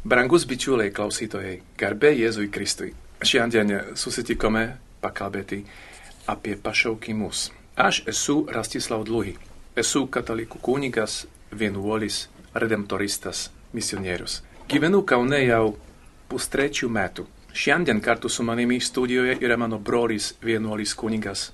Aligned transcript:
Brangus 0.00 0.46
bičiuliai 0.48 0.88
klausytojai, 0.96 1.58
garbė 1.76 2.14
Jėzui 2.16 2.46
Kristui. 2.48 2.94
Šiandien 3.20 3.68
susitikome 4.00 4.62
pakalbėti 5.02 5.58
apie 6.24 6.54
pašaukimus. 6.56 7.50
Aš 7.76 7.98
esu 8.08 8.46
Rastislav 8.48 9.04
Dluhi, 9.04 9.34
esu 9.76 10.06
katalikų 10.08 10.56
kunigas, 10.64 11.26
vienuolis, 11.52 12.30
redemptoristas, 12.54 13.50
misionierius. 13.76 14.38
Gyvenu 14.72 15.02
Kaune 15.04 15.42
jau 15.44 15.74
pustrečių 16.32 16.88
metų. 16.88 17.26
Šiandien 17.52 18.00
kartu 18.00 18.32
su 18.32 18.46
manimi 18.46 18.80
studijoje 18.80 19.36
yra 19.44 19.58
mano 19.60 19.76
brolis 19.78 20.32
vienuolis 20.40 20.94
kunigas 20.96 21.50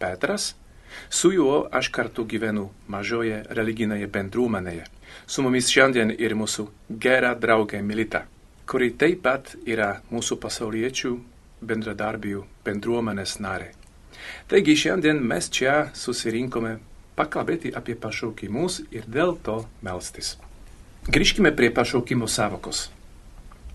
Petras. 0.00 0.54
Su 1.10 1.34
juo 1.36 1.66
aš 1.68 1.92
kartu 1.92 2.24
gyvenu 2.24 2.70
mažoje 2.88 3.42
religinėje 3.50 4.08
bendruomenėje. 4.08 4.88
Su 5.26 5.42
mumis 5.46 5.70
šiandien 5.72 6.12
ir 6.18 6.34
mūsų 6.38 6.66
gera 7.02 7.34
draugė 7.34 7.82
Milita, 7.82 8.24
kuri 8.66 8.92
taip 8.98 9.22
pat 9.26 9.54
yra 9.66 10.00
mūsų 10.10 10.38
pasauliečių 10.42 11.16
bendradarbių 11.60 12.44
bendruomenės 12.64 13.38
narė. 13.40 13.72
Taigi 14.48 14.76
šiandien 14.76 15.20
mes 15.24 15.48
čia 15.50 15.90
susirinkome 15.96 16.78
pakalbėti 17.18 17.72
apie 17.76 17.96
pašaukimus 17.98 18.80
ir 18.90 19.06
dėl 19.08 19.36
to 19.44 19.62
melstis. 19.86 20.36
Grįžkime 21.08 21.52
prie 21.56 21.70
pašaukimo 21.74 22.28
savokos. 22.28 22.88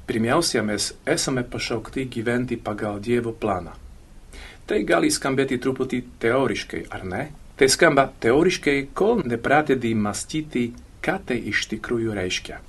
Pirmiausia, 0.05 0.61
mes 0.61 0.91
esame 1.09 1.43
pašaukti 1.43 2.05
gyventi 2.13 2.57
pagal 2.61 2.99
Dievo 3.01 3.33
planą. 3.33 3.73
Tai 4.69 4.77
gali 4.85 5.09
skambėti 5.13 5.57
truputį 5.61 6.01
teoriškai, 6.21 6.83
ar 6.93 7.05
ne? 7.05 7.23
Tai 7.57 7.67
skamba 7.71 8.05
teoriškai, 8.21 8.89
kol 8.93 9.23
nepradedi 9.25 9.93
mąstyti, 9.95 10.65
ką 11.05 11.19
tai 11.29 11.37
iš 11.51 11.67
tikrųjų 11.73 12.15
reiškia. 12.17 12.61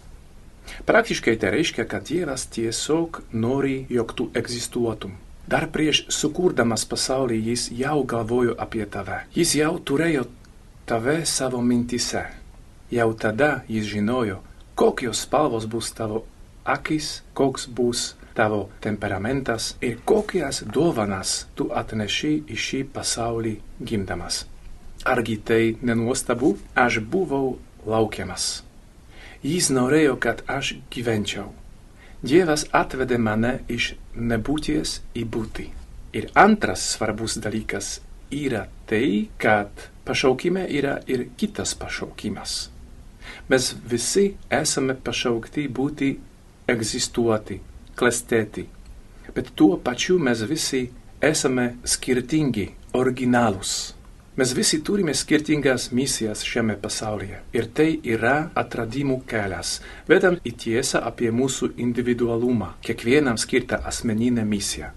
Praktiškai 0.87 1.37
tai 1.41 1.53
reiškia, 1.55 1.87
kad 1.89 2.09
Dievas 2.09 2.47
tiesiog 2.53 3.23
nori, 3.33 3.87
jog 3.89 4.13
tu 4.19 4.31
egzistuotum. 4.35 5.15
Dar 5.47 5.69
prieš 5.71 6.03
sukurdamas 6.11 6.85
pasaulį 6.91 7.39
jis 7.53 7.69
jau 7.71 8.01
galvojo 8.03 8.57
apie 8.59 8.87
tave. 8.91 9.21
Jis 9.35 9.55
jau 9.61 9.77
turėjo 9.79 10.27
tave 10.91 11.21
savo 11.27 11.63
mintise. 11.63 12.25
Jau 12.91 13.13
tada 13.15 13.63
jis 13.71 13.87
žinojo, 13.93 14.41
kokios 14.75 15.23
spalvos 15.27 15.67
bus 15.71 15.93
tavo 15.95 16.25
akis, 16.67 17.23
koks 17.35 17.67
bus 17.67 18.15
tavo 18.35 18.69
temperamentas 18.81 19.77
ir 19.81 19.99
kokias 20.05 20.63
dovanas 20.75 21.47
tu 21.55 21.71
atneši 21.73 22.33
į 22.51 22.59
šį 22.67 22.83
pasaulį 22.95 23.55
gimdamas. 23.81 24.45
Argi 25.07 25.37
tai 25.39 25.77
nenuostabu, 25.87 26.57
aš 26.75 26.99
buvau 27.01 27.57
laukiamas. 27.87 28.63
Jis 29.47 29.71
norėjo, 29.71 30.17
kad 30.19 30.43
aš 30.51 30.75
gyvenčiau. 30.91 31.53
Dievas 32.27 32.65
atvedė 32.75 33.19
mane 33.23 33.59
iš 33.71 33.93
nebūties 34.17 35.01
į 35.15 35.27
būtį. 35.31 35.67
Ir 36.17 36.31
antras 36.35 36.83
svarbus 36.95 37.37
dalykas 37.45 38.01
yra 38.33 38.65
tai, 38.89 39.29
kad 39.39 39.71
pašaukime 40.07 40.65
yra 40.79 40.97
ir 41.07 41.29
kitas 41.37 41.75
pašaukimas. 41.79 42.71
Mes 43.49 43.75
visi 43.91 44.33
esame 44.51 44.95
pašaukti 44.95 45.67
būti 45.69 46.11
egzistuoti, 46.67 47.61
klestėti. 47.95 48.67
Bet 49.35 49.53
tuo 49.55 49.77
pačiu 49.77 50.19
mes 50.19 50.43
visi 50.49 50.87
esame 51.21 51.77
skirtingi, 51.85 52.71
originalūs. 52.95 53.96
Mes 54.37 54.53
visi 54.53 54.83
turime 54.85 55.15
skirtingas 55.15 55.93
misijas 55.93 56.43
šiame 56.45 56.75
pasaulyje. 56.81 57.39
Ir 57.57 57.71
tai 57.73 57.87
yra 58.05 58.51
atradimų 58.53 59.23
kelias, 59.25 59.79
vedant 60.11 60.45
į 60.45 60.53
tiesą 60.61 61.01
apie 61.09 61.31
mūsų 61.33 61.71
individualumą, 61.81 62.75
kiekvienam 62.85 63.41
skirtą 63.41 63.79
asmeninę 63.89 64.45
misiją. 64.45 64.91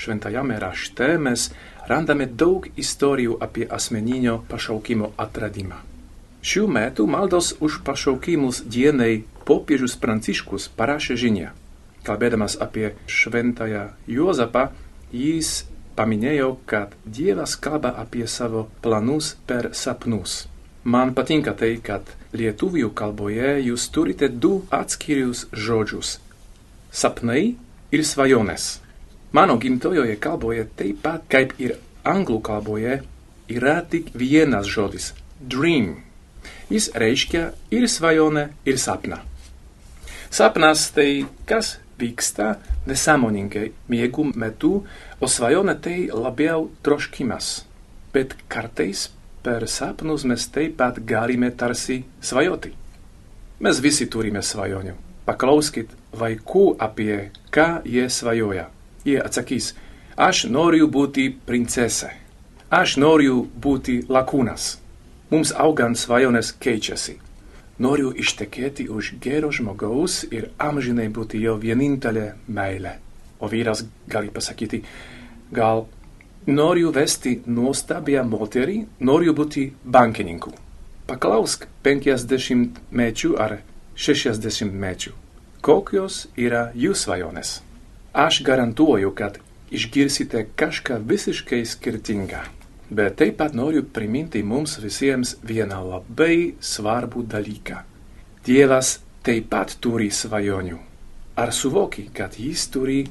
Šventajame 0.00 0.56
rašte 0.62 1.10
mes 1.20 1.50
randame 1.92 2.24
daug 2.24 2.70
istorijų 2.80 3.36
apie 3.44 3.66
asmeninio 3.68 4.38
pašaukimo 4.48 5.12
atradimą. 5.26 5.82
Šių 6.40 6.64
metų 6.72 7.04
maldos 7.04 7.52
už 7.60 7.82
pašaukimus 7.84 8.62
dienai 8.64 9.26
popiežius 9.44 9.98
Pranciškus 10.00 10.70
parašė 10.80 11.18
žinią. 11.20 11.50
Kalbėdamas 12.08 12.56
apie 12.64 12.94
šventąją 13.04 13.90
Juozapą, 14.08 14.70
jis 15.12 15.66
paminėjo, 16.00 16.54
kad 16.64 16.94
Dievas 17.04 17.58
kalba 17.60 17.92
apie 18.00 18.24
savo 18.24 18.64
planus 18.80 19.34
per 19.46 19.74
sapnus. 19.76 20.46
Man 20.84 21.12
patinka 21.12 21.52
tai, 21.52 21.74
kad 21.84 22.08
lietuvių 22.32 22.94
kalboje 22.96 23.58
jūs 23.66 23.90
turite 23.92 24.30
du 24.32 24.62
atskirius 24.72 25.44
žodžius- 25.52 26.16
sapnai 27.00 27.56
ir 27.92 28.00
svajonės. 28.00 28.78
Mano 29.32 29.58
gimtojoje 29.58 30.16
kalboje 30.16 30.64
taip 30.76 31.02
pat 31.02 31.28
kaip 31.28 31.52
ir 31.60 31.76
anglų 32.04 32.40
kalboje 32.42 33.02
yra 33.48 33.82
tik 33.90 34.10
vienas 34.14 34.66
žodis- 34.66 35.12
dream. 35.52 36.02
Jis 36.70 36.90
reiškia 36.94 37.52
ir 37.70 37.88
svajonę, 37.88 38.48
ir 38.64 38.78
sapną. 38.78 39.18
Sapnas 40.30 40.90
tai 40.94 41.26
kas 41.46 41.78
vyksta 42.00 42.54
nesąmoningai 42.88 43.70
miegų 43.92 44.30
metu, 44.34 44.72
o 45.20 45.28
svajonė 45.28 45.76
tai 45.84 45.98
labiau 46.12 46.68
troškimas. 46.84 47.64
Bet 48.14 48.34
kartais 48.48 49.08
per 49.44 49.66
sapnus 49.68 50.24
mes 50.24 50.46
taip 50.54 50.76
pat 50.80 50.98
galime 51.06 51.50
tarsi 51.50 52.02
svajoti. 52.20 52.72
Mes 53.60 53.80
visi 53.84 54.08
turime 54.08 54.42
svajonių. 54.42 54.96
Paklauskit 55.28 55.92
vaikų 56.16 56.64
apie 56.80 57.30
ką 57.54 57.82
jie 57.84 58.08
svajoja. 58.10 58.66
Jie 59.04 59.20
atsakys, 59.20 59.74
aš 60.16 60.46
noriu 60.50 60.88
būti 60.88 61.30
princese. 61.46 62.10
Aš 62.70 62.96
noriu 63.02 63.44
būti 63.56 64.00
lakūnas. 64.08 64.76
Mums 65.30 65.52
augant 65.54 65.98
svajonės 65.98 66.54
keičiasi 66.58 67.20
noriu 67.80 68.12
ištekėti 68.12 68.88
už 68.92 69.14
gero 69.24 69.50
žmogaus 69.52 70.22
ir 70.30 70.50
amžinai 70.60 71.08
būti 71.08 71.40
jo 71.40 71.56
vienintelė 71.60 72.26
meilė. 72.48 72.98
O 73.40 73.48
vyras 73.48 73.86
gali 74.08 74.28
pasakyti, 74.28 74.82
gal 75.52 75.86
noriu 76.46 76.92
vesti 76.92 77.38
nuostabią 77.46 78.26
moterį, 78.28 78.84
noriu 79.00 79.34
būti 79.36 79.70
bankininku. 79.84 80.52
Paklausk 81.08 81.66
50 81.82 82.78
mečių 82.92 83.34
ar 83.40 83.58
60 83.96 84.76
mečių. 84.84 85.16
Kokios 85.64 86.26
yra 86.36 86.70
jų 86.76 86.94
svajonės? 86.96 87.60
Aš 88.12 88.42
garantuoju, 88.46 89.10
kad 89.16 89.40
išgirsite 89.70 90.46
kažką 90.56 91.00
visiškai 91.06 91.64
skirtingą. 91.66 92.44
Bet 92.90 93.20
taip 93.20 93.36
pat 93.38 93.54
noriu 93.54 93.84
priminti 93.86 94.42
mums 94.42 94.78
visiems 94.82 95.36
vieną 95.46 95.78
labai 95.86 96.56
svarbų 96.58 97.22
dalyką. 97.30 97.76
Dievas 98.46 98.96
taip 99.22 99.46
pat 99.52 99.76
turi 99.78 100.08
svajonių. 100.10 100.78
Ar 101.38 101.52
suvoki, 101.54 102.08
kad 102.12 102.34
jis 102.34 102.66
turi 102.74 103.04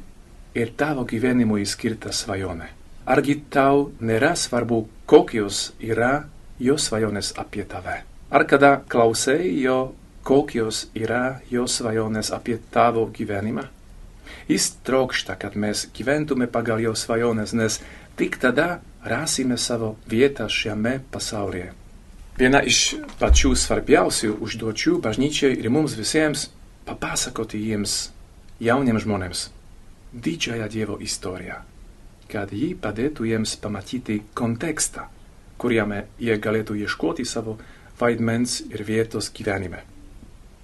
ir 0.53 0.73
tavo 0.75 1.05
gyvenimui 1.07 1.63
skirtą 1.65 2.11
svajonę? 2.11 2.67
Argi 3.09 3.37
tau 3.49 3.87
nėra 4.03 4.35
svarbu, 4.35 4.81
kokios 5.07 5.71
yra 5.79 6.27
jo 6.59 6.75
svajonės 6.77 7.31
apie 7.39 7.63
tave? 7.63 8.01
Ar 8.29 8.45
kada 8.45 8.75
klausai 8.85 9.47
jo, 9.61 9.95
kokios 10.27 10.89
yra 10.93 11.39
jo 11.49 11.63
svajonės 11.65 12.33
apie 12.35 12.59
tavo 12.73 13.07
gyvenimą? 13.15 13.63
Jis 14.49 14.73
trokšta, 14.83 15.39
kad 15.39 15.55
mes 15.55 15.87
gyventume 15.95 16.45
pagal 16.51 16.83
jo 16.83 16.93
svajonės, 16.97 17.55
nes 17.55 17.79
tik 18.19 18.37
tada 18.43 18.81
rasime 19.03 19.57
savo 19.57 19.95
vietą 20.07 20.49
šiame 20.49 20.99
pasaulyje. 21.11 21.73
Viena 22.39 22.61
iš 22.63 22.95
pačių 23.19 23.51
svarbiausių 23.55 24.37
užduočių 24.39 24.99
bažnyčiai 25.03 25.57
ir 25.59 25.67
mums 25.69 25.97
visiems 25.99 26.47
papasakoti 26.87 27.59
jiems, 27.59 28.11
jauniems 28.63 29.03
žmonėms, 29.03 29.41
didžiąją 30.13 30.69
Dievo 30.71 30.95
istoriją, 31.03 31.59
kad 32.31 32.53
ji 32.55 32.73
padėtų 32.79 33.27
jiems 33.27 33.57
pamatyti 33.59 34.21
kontekstą, 34.33 35.09
kuriame 35.59 36.05
jie 36.19 36.39
galėtų 36.39 36.79
ieškoti 36.85 37.27
savo 37.27 37.57
vaidmens 37.99 38.61
ir 38.71 38.85
vietos 38.87 39.27
gyvenime. 39.35 39.83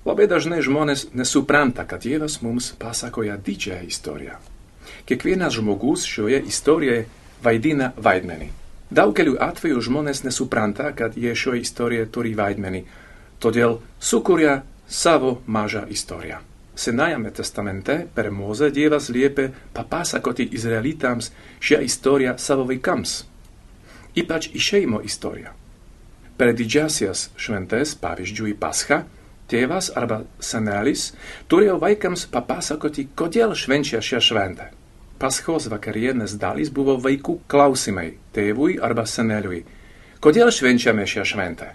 Labai 0.06 0.30
dažnai 0.32 0.62
žmonės 0.64 1.10
nesupranta, 1.18 1.84
kad 1.84 2.04
Dievas 2.06 2.40
mums 2.46 2.72
pasakoja 2.80 3.36
didžiąją 3.42 3.88
istoriją. 3.90 4.40
Kiekvienas 5.10 5.58
žmogus 5.58 6.06
šioje 6.06 6.44
istorijoje 6.46 7.08
vaidina 7.46 7.92
vaidmenį. 7.98 8.50
Daugeliu 8.96 9.38
atveju 9.42 9.82
žmonės 9.88 10.24
nesupranta, 10.26 10.92
kad 10.98 11.18
jie 11.18 11.34
šioje 11.36 11.64
istorijoje 11.66 12.10
turi 12.14 12.34
vaidmenį, 12.38 12.84
todėl 13.42 13.80
sukuria 14.00 14.60
savo 14.88 15.40
mažą 15.48 15.86
istoriją. 15.90 16.42
Senajame 16.76 17.32
testamente 17.32 18.06
per 18.16 18.30
Moze 18.32 18.70
Dievas 18.70 19.08
liepė 19.10 19.48
papasakoti 19.74 20.50
Izraelitams 20.58 21.32
šią 21.64 21.80
istoriją 21.88 22.36
savo 22.38 22.66
vaikams, 22.68 23.22
ypač 24.16 24.50
išeimo 24.54 25.00
istoriją. 25.02 25.56
Per 26.36 26.52
didžiasias 26.52 27.30
šventes, 27.40 27.96
pavyzdžiui 27.96 28.58
Pascha, 28.60 29.06
tėvas 29.48 29.88
arba 29.96 30.26
senelis 30.40 31.14
turėjo 31.48 31.80
vaikams 31.80 32.28
papasakoti, 32.32 33.08
kodėl 33.16 33.56
švenčia 33.56 34.04
šią 34.04 34.20
šventę. 34.30 34.68
Paschos 35.20 35.70
vakarienės 35.72 36.36
dalys 36.40 36.70
buvo 36.76 36.98
vaikų 37.00 37.38
klausimai 37.48 38.10
tėvui 38.36 38.76
arba 38.84 39.06
seneliui. 39.08 39.62
Kodėl 40.20 40.52
švenčiame 40.52 41.06
šią 41.08 41.24
šventę? 41.32 41.70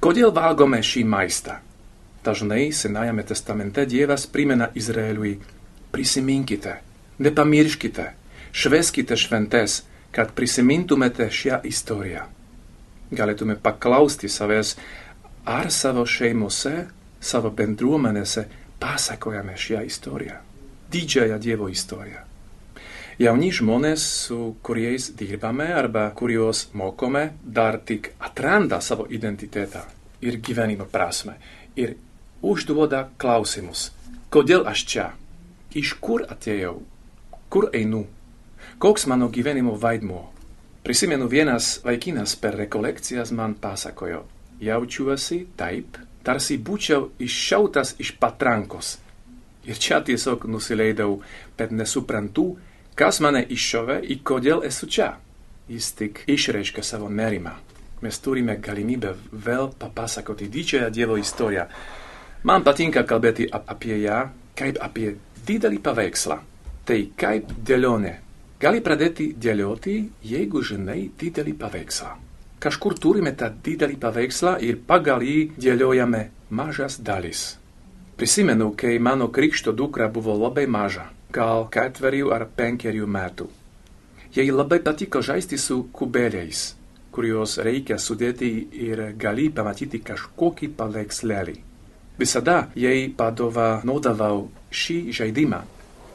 Kodėl 0.00 0.30
valgome 0.36 0.78
šį 0.84 1.02
maistą? 1.10 1.58
Dažnai 2.22 2.68
Senajame 2.76 3.24
testamente 3.26 3.86
Dievas 3.88 4.26
primena 4.30 4.68
Izraeliui, 4.76 5.38
prisiminkite, 5.90 6.76
nepamirškite, 7.18 8.06
šveskite 8.52 9.18
šventes, 9.18 9.80
kad 10.14 10.30
prisimintumėte 10.36 11.26
šią 11.26 11.62
istoriją. 11.66 12.26
Galėtume 13.10 13.56
paklausti 13.58 14.30
savęs, 14.30 14.76
ar 15.48 15.70
savo 15.74 16.06
šeimose, 16.06 16.86
savo 17.18 17.50
bendruomenėse 17.50 18.46
pasakojame 18.78 19.58
šią 19.58 19.86
istoriją. 19.90 20.38
Didžiąją 20.90 21.38
Dievo 21.38 21.68
istoriją. 21.68 22.29
Jauni 23.20 23.50
žmonės, 23.52 24.00
su 24.24 24.36
kuriais 24.64 25.10
dirbame 25.12 25.66
arba 25.76 26.06
kuriuos 26.16 26.70
mokome, 26.72 27.34
dar 27.44 27.76
tik 27.84 28.14
atranda 28.16 28.78
savo 28.80 29.04
identitetą 29.12 29.82
ir 30.24 30.38
gyvenimo 30.40 30.86
prasme. 30.88 31.34
Ir 31.76 31.98
užduoda 32.40 33.02
klausimus. 33.20 33.90
Kodėl 34.32 34.64
aš 34.70 34.84
čia? 34.92 35.04
Iš 35.76 35.90
kur 36.00 36.24
atėjau? 36.32 36.78
Kur 37.52 37.68
einu? 37.76 38.06
Koks 38.80 39.04
mano 39.12 39.28
gyvenimo 39.28 39.76
vaidmuo? 39.76 40.22
Prisimenu 40.80 41.28
vienas 41.28 41.68
vaikinas 41.84 42.38
per 42.40 42.56
rekolekcijas 42.56 43.34
man 43.36 43.58
pasakojo. 43.60 44.22
Jaučiuosi 44.64 45.42
taip, 45.60 46.00
tarsi 46.24 46.56
būčiau 46.56 47.10
iššautas 47.20 47.98
iš 48.00 48.16
patrankos. 48.16 48.96
Ir 49.68 49.76
čia 49.76 50.00
tiesiog 50.00 50.48
nusileidau, 50.48 51.20
bet 51.60 51.76
nesuprantu, 51.76 52.48
kas 53.00 53.16
mane 53.24 53.40
iššovė 53.48 53.94
ir 54.12 54.18
kodėl 54.28 54.60
esu 54.68 54.84
čia. 54.94 55.14
Jis 55.72 55.86
tik 55.96 56.18
išreiškia 56.28 56.82
savo 56.84 57.08
nerimą. 57.08 57.54
Mes 58.04 58.18
turime 58.20 58.58
galimybę 58.60 59.14
vėl 59.46 59.70
papasakoti 59.80 60.48
didžiąją 60.52 60.90
Dievo 60.92 61.16
istoriją. 61.16 61.64
Man 62.44 62.64
patinka 62.64 63.04
kalbėti 63.08 63.46
apie 63.56 63.96
ją 64.02 64.18
kaip 64.56 64.80
apie 64.84 65.14
didelį 65.46 65.78
paveikslą. 65.86 66.36
Tai 66.84 66.98
kaip 67.22 67.54
dėlionė. 67.68 68.12
Gali 68.60 68.82
pradėti 68.84 69.30
dėlioti, 69.32 69.94
jeigu 70.32 70.60
žinai 70.60 71.06
didelį 71.20 71.54
paveikslą. 71.62 72.10
Kažkur 72.60 72.98
turime 73.00 73.32
tą 73.32 73.48
didelį 73.64 73.96
paveikslą 74.02 74.58
ir 74.66 74.82
pagal 74.90 75.24
jį 75.24 75.38
dėliojame 75.56 76.26
mažas 76.50 76.98
dalis. 77.00 77.54
Prisimenu, 78.20 78.74
kai 78.76 78.98
mano 78.98 79.30
krikšto 79.32 79.72
dukra 79.72 80.10
buvo 80.12 80.36
labai 80.36 80.66
maža 80.68 81.06
gal 81.32 81.66
ketverių 81.72 82.30
ar 82.34 82.46
penkerių 82.56 83.06
metų. 83.06 83.46
Jai 84.34 84.46
labai 84.50 84.78
patiko 84.82 85.22
žaisti 85.22 85.58
su 85.58 85.84
kubeliais, 85.92 86.74
kuriuos 87.14 87.56
reikia 87.66 87.98
sudėti 87.98 88.50
ir 88.86 89.02
gali 89.18 89.48
pamatyti 89.50 90.02
kažkokį 90.06 90.70
paveikslėlį. 90.78 91.56
Visada 92.20 92.56
jai 92.78 93.08
padovanodavau 93.16 94.48
šį 94.70 94.98
žaidimą, 95.18 95.60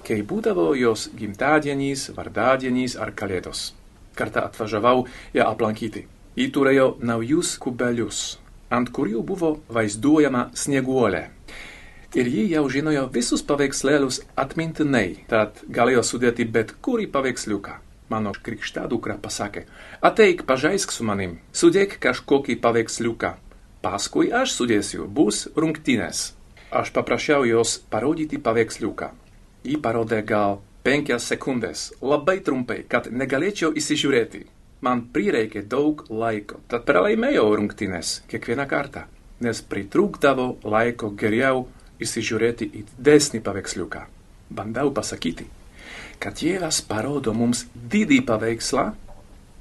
kai 0.06 0.22
būdavo 0.22 0.70
jos 0.80 1.10
gimtadienis, 1.18 2.10
vardadienis 2.16 2.96
ar 2.96 3.12
kalėdos. 3.18 3.72
Kartą 4.16 4.46
atvažiavau 4.48 5.08
ją 5.36 5.48
aplankyti. 5.50 6.06
Ji 6.36 6.50
turėjo 6.56 6.96
naujus 7.00 7.56
kubelius, 7.64 8.38
ant 8.70 8.92
kurių 8.96 9.24
buvo 9.24 9.56
vaizduojama 9.72 10.50
snieguolė 10.56 11.30
ir 12.16 12.28
ji 12.32 12.46
jau 12.54 12.64
žinojo 12.72 13.08
visus 13.12 13.44
paveikslėlius 13.44 14.22
atmintinai, 14.40 15.26
tad 15.28 15.60
galėjo 15.78 16.04
sudėti 16.08 16.46
bet 16.48 16.72
kurį 16.86 17.10
paveiksliuką. 17.12 17.76
Mano 18.10 18.32
krikštā 18.46 18.86
dukra 18.88 19.18
pasakė, 19.20 19.66
ateik, 20.06 20.46
pažaisk 20.48 20.94
su 20.94 21.04
manim, 21.04 21.40
sudėk 21.52 21.98
kažkokį 22.00 22.60
paveiksliuką. 22.64 23.34
Paskui 23.82 24.32
aš 24.34 24.54
sudėsiu, 24.60 25.08
bus 25.10 25.46
rungtynės. 25.58 26.32
Aš 26.72 26.92
paprašiau 26.96 27.46
jos 27.50 27.78
parodyti 27.90 28.40
paveiksliuką. 28.42 29.12
Ji 29.66 29.78
parodė 29.82 30.22
gal 30.26 30.60
penkias 30.86 31.26
sekundės, 31.32 31.90
labai 32.02 32.40
trumpai, 32.46 32.84
kad 32.88 33.10
negalėčiau 33.10 33.74
įsižiūrėti. 33.76 34.46
Man 34.86 35.08
prireikė 35.14 35.66
daug 35.66 36.04
laiko, 36.10 36.60
tad 36.70 36.86
pralaimėjau 36.86 37.48
rungtynės 37.58 38.20
kiekvieną 38.30 38.68
kartą, 38.70 39.08
nes 39.42 39.62
pritrūkdavo 39.66 40.52
laiko 40.62 41.10
geriau 41.18 41.66
įsižiūrėti 42.02 42.68
į 42.68 42.84
didesnį 42.92 43.42
paveiksliuką. 43.46 44.06
Bandau 44.56 44.92
pasakyti, 44.94 45.48
kad 46.20 46.38
Dievas 46.40 46.82
parodo 46.86 47.34
mums 47.34 47.66
didį 47.76 48.22
paveikslą, 48.28 48.86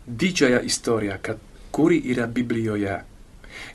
didžiąją 0.06 0.60
istoriją, 0.68 1.18
kad, 1.22 1.38
kuri 1.74 2.00
yra 2.12 2.26
Biblijoje. 2.26 3.00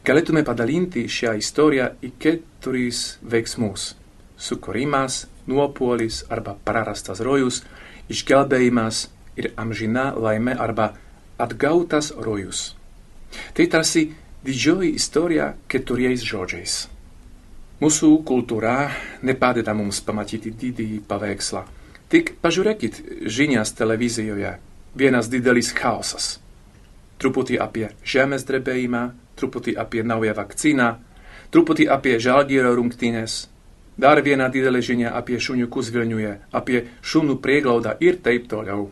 Galėtume 0.05 0.43
padalinti 0.47 1.05
šią 1.09 1.35
istoriją 1.39 1.89
į 2.03 2.11
keturis 2.21 3.17
veiksmus- 3.21 3.95
sukūrimas, 4.47 5.25
nuopuolis 5.47 6.23
arba 6.29 6.55
prarastas 6.65 7.19
rojus, 7.19 7.63
išgelbėjimas 8.09 9.07
ir 9.37 9.51
amžina 9.57 10.13
laime 10.15 10.55
arba 10.57 10.93
atgautas 11.37 12.11
rojus. 12.11 12.75
Tai 13.53 13.65
tarsi 13.67 14.09
didžioji 14.45 14.95
istorija 14.95 15.53
keturiais 15.67 16.23
žodžiais. 16.23 16.87
Mūsų 17.79 18.07
kultūra 18.27 18.89
nepadeda 19.23 19.71
mums 19.71 20.01
pamatyti 20.03 20.51
didįjį 20.51 20.97
paveikslą. 21.07 21.61
Tik 22.11 22.33
pažiūrėkit 22.43 22.97
žinias 23.31 23.71
televizijoje. 23.77 24.57
Vienas 24.99 25.29
didelis 25.31 25.69
chaosas. 25.77 26.41
Truputį 27.23 27.61
apie 27.63 27.85
žemės 28.03 28.43
drebėjimą, 28.49 29.05
truputį 29.39 29.77
apie 29.79 30.03
naują 30.03 30.35
vakcíną, 30.35 30.89
truputį 31.55 31.87
apie 31.95 32.17
žalgyro 32.19 32.75
rungtynės. 32.75 33.45
Dar 33.95 34.19
viena 34.27 34.51
didelė 34.51 34.83
žinia 34.83 35.15
apie 35.15 35.39
šuniukus 35.39 35.95
Vilniuje, 35.95 36.35
apie 36.51 36.85
šunų 36.99 37.39
prieglaudą 37.39 37.95
ir 38.03 38.19
taip 38.19 38.51
toliau. 38.51 38.89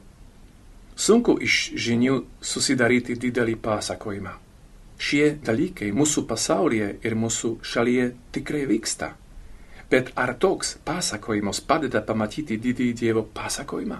Sunku 0.95 1.35
iš 1.43 1.73
žinių 1.75 2.21
susidaryti 2.39 3.19
didelį 3.19 3.59
pasakojimą. 3.59 4.46
Šie 4.97 5.35
dalykai 5.45 5.91
mūsų 5.93 6.25
pasaulyje 6.25 6.89
ir 7.05 7.15
mūsų 7.15 7.57
šalyje 7.61 8.11
tikrai 8.33 8.65
vyksta. 8.65 9.13
Bet 9.91 10.09
ar 10.17 10.33
toks 10.35 10.75
pasakojimas 10.87 11.61
padeda 11.61 12.01
pamatyti 12.03 12.57
didįjį 12.59 12.93
Dievo 13.01 13.23
pasakojimą? 13.37 13.99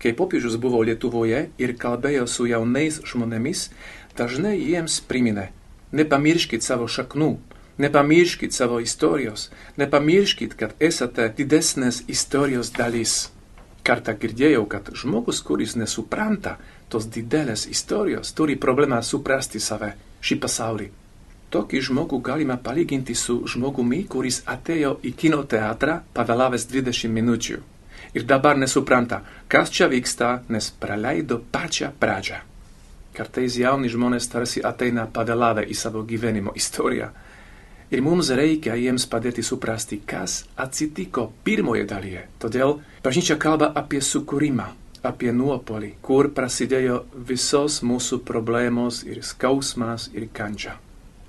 Kai 0.00 0.12
popiežius 0.16 0.54
buvo 0.60 0.80
Lietuvoje 0.86 1.40
ir 1.58 1.72
kalbėjo 1.82 2.28
su 2.30 2.46
jaunais 2.46 3.00
žmonėmis, 3.10 3.66
dažnai 4.16 4.54
jiems 4.60 5.00
priminė, 5.10 5.50
nepamirškit 5.92 6.62
savo 6.64 6.86
šaknų, 6.86 7.32
nepamirškit 7.82 8.54
savo 8.54 8.78
istorijos, 8.80 9.48
nepamirškit, 9.82 10.54
kad 10.54 10.76
esate 10.78 11.26
didesnės 11.36 12.04
istorijos 12.08 12.70
dalis. 12.76 13.16
Kartą 13.82 14.14
girdėjau, 14.22 14.62
kad 14.70 14.92
žmogus, 14.94 15.40
kuris 15.42 15.74
nesupranta 15.80 16.54
tos 16.92 17.08
didelės 17.10 17.66
istorijos, 17.66 18.32
turi 18.36 18.56
problemą 18.60 19.00
suprasti 19.02 19.60
save 19.60 19.94
šį 20.20 20.38
pasaulį. 20.44 20.88
Tokį 21.50 21.80
žmogų 21.88 22.20
galime 22.22 22.54
palyginti 22.62 23.16
su 23.18 23.40
žmogumi, 23.50 24.04
kuris 24.06 24.42
atėjo 24.46 24.98
į 25.02 25.14
kino 25.18 25.42
teatrą 25.42 25.96
pavėlavęs 26.14 26.68
20 26.70 27.10
minučių. 27.16 27.58
Ir 28.14 28.26
dabar 28.26 28.58
nesupranta, 28.58 29.22
kas 29.50 29.70
čia 29.74 29.88
vyksta, 29.90 30.30
nes 30.48 30.70
praleido 30.70 31.40
pačią 31.52 31.90
pradžią. 31.98 32.38
Kartais 33.14 33.56
jauni 33.58 33.90
žmonės 33.90 34.30
tarsi 34.30 34.62
ateina 34.62 35.08
pavėlavę 35.10 35.66
į 35.66 35.74
savo 35.74 36.04
gyvenimo 36.06 36.54
istoriją. 36.54 37.10
Ir 37.90 38.02
mums 38.06 38.30
reikia 38.30 38.76
jiems 38.78 39.08
padėti 39.10 39.42
suprasti, 39.42 39.98
kas 40.06 40.44
atsitiko 40.54 41.26
pirmoje 41.42 41.88
dalyje. 41.90 42.28
Todėl 42.38 42.76
bažnyčia 43.02 43.34
kalba 43.42 43.72
apie 43.74 43.98
sukūrimą, 43.98 44.68
apie 45.06 45.32
nuopolį, 45.32 45.94
kur 46.04 46.28
prasidėjo 46.36 47.04
visos 47.28 47.80
mūsų 47.86 48.20
problemos 48.26 49.02
ir 49.08 49.22
skausmas 49.24 50.10
ir 50.14 50.28
kančia. 50.36 50.76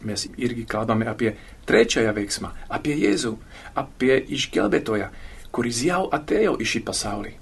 Mes 0.03 0.25
irgi 0.37 0.65
kalbame 0.65 1.05
apie 1.07 1.35
trečiąją 1.69 2.13
veiksmą, 2.17 2.49
apie 2.73 2.95
Jėzų, 2.97 3.35
apie 3.77 4.17
išgelbėtoją, 4.37 5.11
kuris 5.53 5.83
jau 5.85 6.07
atėjo 6.11 6.57
į 6.57 6.69
šį 6.73 6.81
pasaulį. 6.87 7.33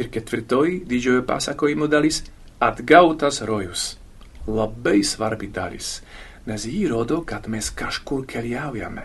Ir 0.00 0.10
ketvirtoji 0.12 0.82
didžiojo 0.86 1.24
pasakojimo 1.26 1.88
dalis- 1.90 2.22
atgautas 2.68 3.40
rojus. 3.42 3.96
Labai 4.46 5.02
svarbi 5.04 5.48
dalis, 5.48 6.00
nes 6.46 6.66
jį 6.66 6.88
rodo, 6.90 7.22
kad 7.22 7.48
mes 7.48 7.70
kažkur 7.70 8.26
keliaujame, 8.26 9.04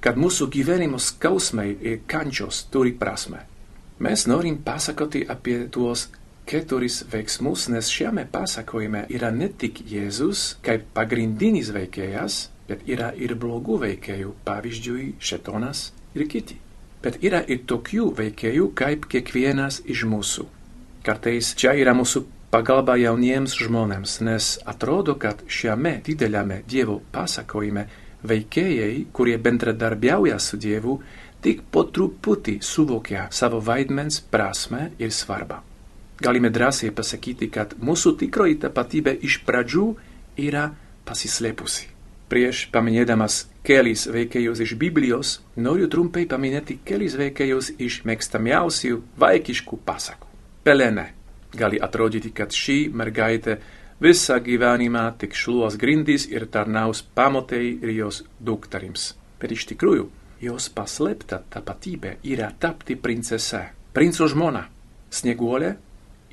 kad 0.00 0.16
mūsų 0.16 0.48
gyvenimo 0.48 0.98
skausmai 0.98 1.76
ir 1.80 2.00
kančios 2.06 2.66
turi 2.70 2.92
prasme. 2.92 3.38
Mes 3.98 4.26
norim 4.30 4.60
pasakoti 4.62 5.24
apie 5.26 5.64
tuos 5.74 6.06
keturis 6.46 7.00
veiksmus, 7.12 7.66
nes 7.68 7.88
šiame 7.90 8.24
pasakojime 8.30 9.04
yra 9.10 9.32
ne 9.34 9.48
tik 9.50 9.82
Jėzus 9.90 10.54
kaip 10.62 10.86
pagrindinis 10.94 11.72
veikėjas, 11.74 12.38
bet 12.68 12.86
yra 12.86 13.10
ir 13.18 13.34
blogų 13.34 13.80
veikėjų, 13.82 14.36
pavyzdžiui, 14.46 15.08
šetonas 15.18 15.88
ir 16.14 16.28
kiti. 16.30 16.60
Bet 17.02 17.18
yra 17.26 17.42
ir 17.42 17.64
tokių 17.66 18.08
veikėjų 18.22 18.70
kaip 18.78 19.10
kiekvienas 19.10 19.82
iš 19.86 20.06
mūsų. 20.06 20.46
Kartais 21.02 21.52
čia 21.58 21.74
yra 21.78 21.94
mūsų 21.98 22.24
pagalba 22.54 22.96
jauniems 23.02 23.58
žmonėms, 23.58 24.20
nes 24.24 24.56
atrodo, 24.66 25.18
kad 25.18 25.42
šiame 25.50 25.98
dideliame 26.06 26.62
Dievo 26.70 27.00
pasakojime 27.12 27.88
veikėjai, 28.26 29.08
kurie 29.14 29.36
bendradarbiauja 29.42 30.38
su 30.42 30.58
Dievu, 30.58 30.98
tik 31.44 31.62
po 31.72 31.84
truputį 31.86 32.58
suvokia 32.64 33.28
savo 33.30 33.60
vaidmens 33.64 34.20
prasme 34.20 34.90
ir 34.98 35.12
svarbą. 35.14 35.60
Galime 36.18 36.50
drąsiai 36.50 36.90
pasakyti, 36.90 37.46
kad 37.54 37.76
mūsų 37.78 38.16
tikroji 38.24 38.58
tapatybė 38.64 39.14
iš 39.22 39.38
pradžių 39.46 39.84
yra 40.48 40.72
pasislėpusi. 41.06 41.86
Prieš 42.28 42.66
paminėdamas 42.74 43.44
kelis 43.64 44.04
veikėjus 44.10 44.60
iš 44.64 44.74
Biblijos, 44.80 45.38
noriu 45.56 45.86
trumpai 45.88 46.26
paminėti 46.28 46.80
kelis 46.84 47.14
veikėjus 47.16 47.70
iš 47.78 48.02
mėgstamiausių 48.08 48.98
vaikiškų 49.22 49.78
pasakų. 49.86 50.26
Pelene 50.66 51.06
gali 51.54 51.78
atrodyti, 51.80 52.34
kad 52.34 52.52
šī 52.52 52.90
mergaitė 52.92 53.60
visą 54.02 54.36
gyvenimą 54.44 55.06
tik 55.22 55.38
šluos 55.38 55.78
grindys 55.80 56.26
ir 56.28 56.46
tarnaus 56.52 57.00
pamotei 57.02 57.78
ir 57.78 57.94
jos 57.94 58.24
dukterims. 58.40 59.14
Bet 59.38 59.54
iš 59.54 59.64
tikrųjų, 59.70 60.08
jos 60.40 60.68
paslėpta 60.70 61.40
tapatybė 61.50 62.18
yra 62.26 62.52
tapti 62.60 62.96
princese, 62.96 63.68
princo 63.94 64.28
žmona. 64.30 64.68
Snieguolė 65.10 65.74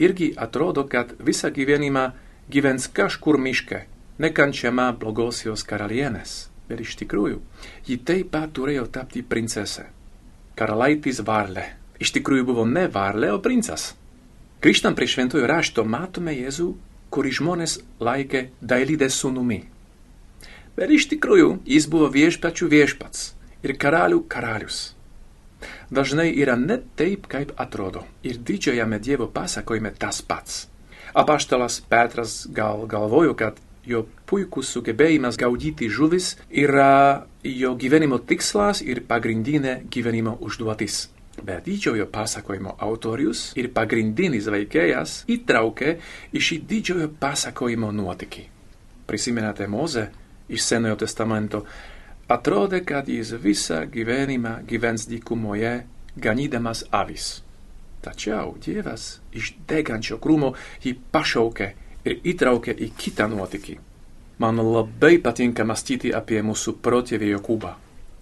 irgi 0.01 0.33
atrodo, 0.37 0.85
kad 0.87 1.15
visą 1.19 1.49
gyvenimą 1.55 2.09
gyvens 2.51 2.87
kažkur 2.91 3.39
miške, 3.41 3.85
nekančiama 4.21 4.91
blogosios 4.99 5.65
karalienės. 5.65 6.49
Bet 6.65 6.81
iš 6.81 6.95
tikrųjų, 7.01 7.41
ji 7.85 7.99
taip 8.01 8.31
pat 8.33 8.53
turėjo 8.57 8.87
tapti 8.89 9.21
princese. 9.21 9.85
Karalaitis 10.57 11.21
Varlė. 11.25 11.65
Iš 12.01 12.11
tikrųjų 12.17 12.47
buvo 12.47 12.65
ne 12.65 12.87
Varlė, 12.91 13.29
o 13.35 13.39
princas. 13.39 13.93
Grįžtant 14.63 14.97
prie 14.97 15.07
šventojo 15.07 15.45
rašto, 15.47 15.85
matome 15.85 16.33
Jėzų, 16.33 16.71
kurį 17.13 17.31
žmonės 17.37 17.77
laikė 18.01 18.49
dailydės 18.61 19.19
sūnumi. 19.21 19.61
Bet 20.75 20.91
iš 20.91 21.05
tikrųjų 21.13 21.59
jis 21.69 21.85
buvo 21.87 22.09
viešpačių 22.11 22.67
viešpats 22.73 23.34
ir 23.65 23.75
karalių 23.81 24.21
karalius. 24.29 24.93
Dažnai 25.89 26.29
yra 26.37 26.55
ne 26.59 26.77
taip, 26.97 27.27
kaip 27.31 27.53
atrodo, 27.57 28.05
ir 28.23 28.37
didžiajame 28.37 28.99
Dievo 28.99 29.27
pasakojime 29.33 29.93
tas 29.97 30.21
pats. 30.21 30.65
Apaštalas 31.15 31.79
Petras 31.89 32.43
gal 32.51 32.85
galvojo, 32.91 33.33
kad 33.33 33.61
jo 33.85 34.03
puikus 34.29 34.71
sugebėjimas 34.73 35.37
gaudyti 35.39 35.89
žuvis 35.89 36.33
yra 36.49 37.25
jo 37.45 37.75
gyvenimo 37.77 38.19
tikslas 38.19 38.81
ir 38.81 39.03
pagrindinė 39.07 39.77
gyvenimo 39.93 40.35
užduotis. 40.41 41.05
Bet 41.35 41.65
didžiojo 41.67 42.07
pasakojimo 42.11 42.77
autorius 42.79 43.49
ir 43.59 43.69
pagrindinis 43.75 44.47
veikėjas 44.51 45.17
įtraukė 45.31 45.97
į 46.31 46.43
šį 46.47 46.59
didžiojo 46.69 47.09
pasakojimo 47.19 47.91
nuotykį. 47.91 48.45
Prisimenate 49.05 49.67
Moze 49.67 50.07
iš 50.49 50.63
Senojo 50.63 50.95
testamento, 51.03 51.65
atrodė, 52.29 52.81
kad 52.85 53.09
jis 53.09 53.33
visą 53.41 53.85
gyvenimą 53.91 54.59
gyvens 54.67 55.07
dykumoje, 55.09 55.85
ganydamas 56.17 56.85
avis. 56.91 57.41
Tačiau 58.05 58.55
Dievas 58.61 59.19
iš 59.33 59.55
degančio 59.67 60.19
krūmo 60.21 60.53
jį 60.83 60.93
pašaukė 61.11 61.67
ir 62.05 62.21
įtraukė 62.31 62.75
į 62.85 62.91
kitą 62.97 63.27
nuotykį. 63.31 63.77
Man 64.37 64.59
labai 64.59 65.17
patinka 65.23 65.63
mąstyti 65.65 66.11
apie 66.13 66.41
mūsų 66.43 66.75
protėvį 66.85 67.31
Jokūbą, 67.37 67.71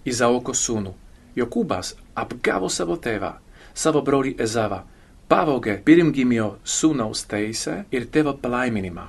Izaoko 0.08 0.54
sūnų. 0.54 0.92
Jokūbas 1.34 1.94
apgavo 2.14 2.68
savo 2.70 2.96
tėvą, 3.02 3.32
savo 3.74 4.00
brolį 4.06 4.36
Ezavą, 4.38 4.84
pavogė 5.28 5.80
pirmgimio 5.84 6.48
sūnaus 6.64 7.24
teisę 7.26 7.80
ir 7.90 8.06
tėvo 8.14 8.36
palaiminimą. 8.38 9.08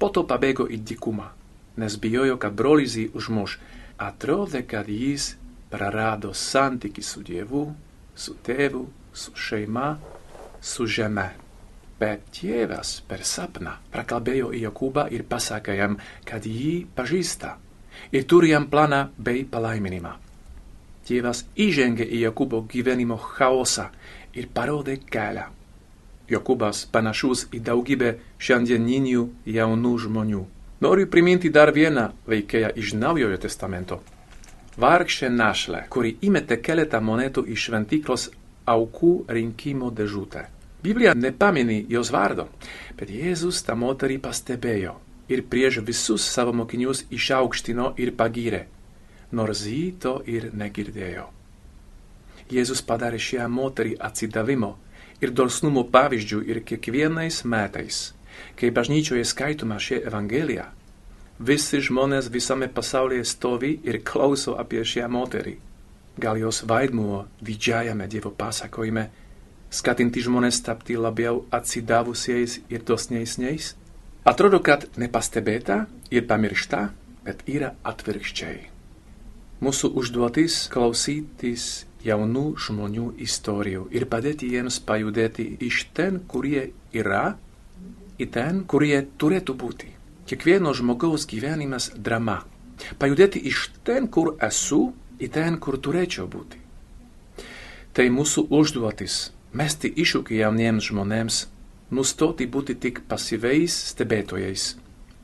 Po 0.00 0.08
to 0.08 0.24
pabėgo 0.24 0.66
į 0.72 0.80
dykumą, 0.88 1.28
nes 1.76 1.98
bijojo, 2.00 2.38
kad 2.40 2.56
brolis 2.56 2.96
jį 2.96 3.10
užmuš. 3.14 3.58
Atrodė, 3.96 4.60
kad 4.68 4.88
jis 4.92 5.34
prarado 5.72 6.34
santykį 6.36 7.02
su 7.02 7.22
Dievu, 7.24 7.64
su 8.14 8.34
tėvu, 8.44 8.84
su 9.12 9.32
šeima, 9.32 9.96
su 10.60 10.86
žeme. 10.86 11.30
Bet 11.96 12.26
Dievas 12.36 12.98
per 13.08 13.24
sapną 13.24 13.72
prakalbėjo 13.92 14.50
į 14.52 14.66
Jokūbą 14.66 15.06
ir 15.16 15.24
pasakė 15.24 15.78
jam, 15.78 15.96
kad 16.28 16.44
jį 16.44 16.84
pažįsta 16.96 17.54
ir 18.12 18.26
turi 18.28 18.52
jam 18.52 18.68
planą 18.68 19.06
bei 19.16 19.46
palaiminimą. 19.48 20.12
Dievas 21.08 21.46
įžengė 21.56 22.04
į 22.04 22.20
Jokūbo 22.26 22.66
gyvenimo 22.68 23.16
chaosą 23.16 23.88
ir 24.36 24.50
parodė 24.52 24.98
kelią. 25.08 25.46
Jokūbas 26.28 26.84
panašus 26.92 27.46
į 27.54 27.62
daugybę 27.64 28.16
šiandieninių 28.42 29.24
jaunų 29.56 29.94
žmonių. 30.04 30.44
Noriu 30.80 31.06
priminti 31.08 31.48
dar 31.48 31.72
vieną 31.72 32.10
veikėją 32.28 32.74
iš 32.76 32.92
Naujojo 33.00 33.38
testamento. 33.40 34.02
Vargšė 34.76 35.30
našlė, 35.32 35.86
kuri 35.88 36.10
įmetė 36.28 36.58
keletą 36.60 37.00
monetų 37.00 37.46
iš 37.54 37.62
šventyklos 37.68 38.26
aukų 38.68 39.12
rinkimo 39.32 39.88
dėžutę. 39.88 40.42
Biblia 40.84 41.14
nepamini 41.16 41.86
jos 41.88 42.10
vardo, 42.12 42.50
bet 42.98 43.08
Jėzus 43.08 43.62
tą 43.64 43.74
moterį 43.80 44.18
pastebėjo 44.26 44.92
ir 45.32 45.42
prieš 45.48 45.80
visus 45.86 46.26
savo 46.28 46.52
mokinius 46.52 47.06
išaukštino 47.10 47.94
ir 47.96 48.12
pagyrė, 48.18 48.66
nors 49.32 49.64
ji 49.64 49.94
to 50.02 50.18
ir 50.28 50.50
negirdėjo. 50.52 51.24
Jėzus 52.52 52.84
padarė 52.84 53.18
šią 53.18 53.48
moterį 53.48 53.96
atsidavimo 54.10 54.74
ir 55.24 55.32
dosnumo 55.32 55.86
pavyzdžių 55.88 56.44
ir 56.52 56.60
kiekvienais 56.68 57.40
metais, 57.48 58.12
kai 58.56 58.70
bažnyčioje 58.70 59.24
skaitoma 59.24 59.78
šie 59.78 60.00
evangelija, 60.06 60.70
visi 61.38 61.80
žmonės 61.84 62.30
visame 62.32 62.68
pasaulyje 62.72 63.24
stovi 63.24 63.76
ir 63.84 64.02
klauso 64.04 64.56
apie 64.60 64.84
šią 64.84 65.08
moterį. 65.12 65.56
Gal 66.16 66.38
jos 66.40 66.62
vaidmuo 66.64 67.26
didžiajame 67.44 68.06
Dievo 68.08 68.30
pasakojime 68.32 69.10
skatinti 69.70 70.22
žmonės 70.24 70.62
tapti 70.64 70.96
labiau 70.96 71.42
atsidavusiais 71.52 72.60
ir 72.72 72.86
dosniaisniais? 72.88 73.74
Atrodo, 74.26 74.62
kad 74.64 74.88
nepastebėta 74.96 75.84
ir 76.10 76.24
pamiršta, 76.26 76.88
bet 77.26 77.44
yra 77.46 77.74
atvirkščiai. 77.84 78.72
Mūsų 79.62 79.92
užduotis 80.00 80.56
klausytis 80.72 81.86
jaunų 82.04 82.44
žmonių 82.60 83.06
istorijų 83.24 83.86
ir 83.96 84.06
padėti 84.10 84.50
jiems 84.52 84.78
pajudėti 84.88 85.46
iš 85.68 85.86
ten, 85.96 86.20
kurie 86.28 86.70
yra, 86.92 87.36
į 88.18 88.28
ten, 88.32 88.64
kurie 88.64 88.98
turėtų 89.20 89.56
būti. 89.60 89.90
Kiekvieno 90.26 90.72
žmogaus 90.74 91.26
gyvenimas 91.30 91.90
drama. 91.96 92.42
Pajudėti 93.00 93.40
iš 93.48 93.70
ten, 93.86 94.08
kur 94.08 94.34
esu, 94.42 94.92
į 95.20 95.30
ten, 95.32 95.58
kur 95.62 95.78
turėčiau 95.78 96.26
būti. 96.28 96.60
Tai 97.96 98.06
mūsų 98.12 98.48
užduotis- 98.52 99.30
mesti 99.60 99.88
iššūkį 99.88 100.40
jauniems 100.42 100.90
žmonėms, 100.90 101.46
nustoti 101.90 102.46
būti 102.46 102.74
tik 102.74 103.00
pasyviais 103.08 103.72
stebėtojais, 103.92 104.76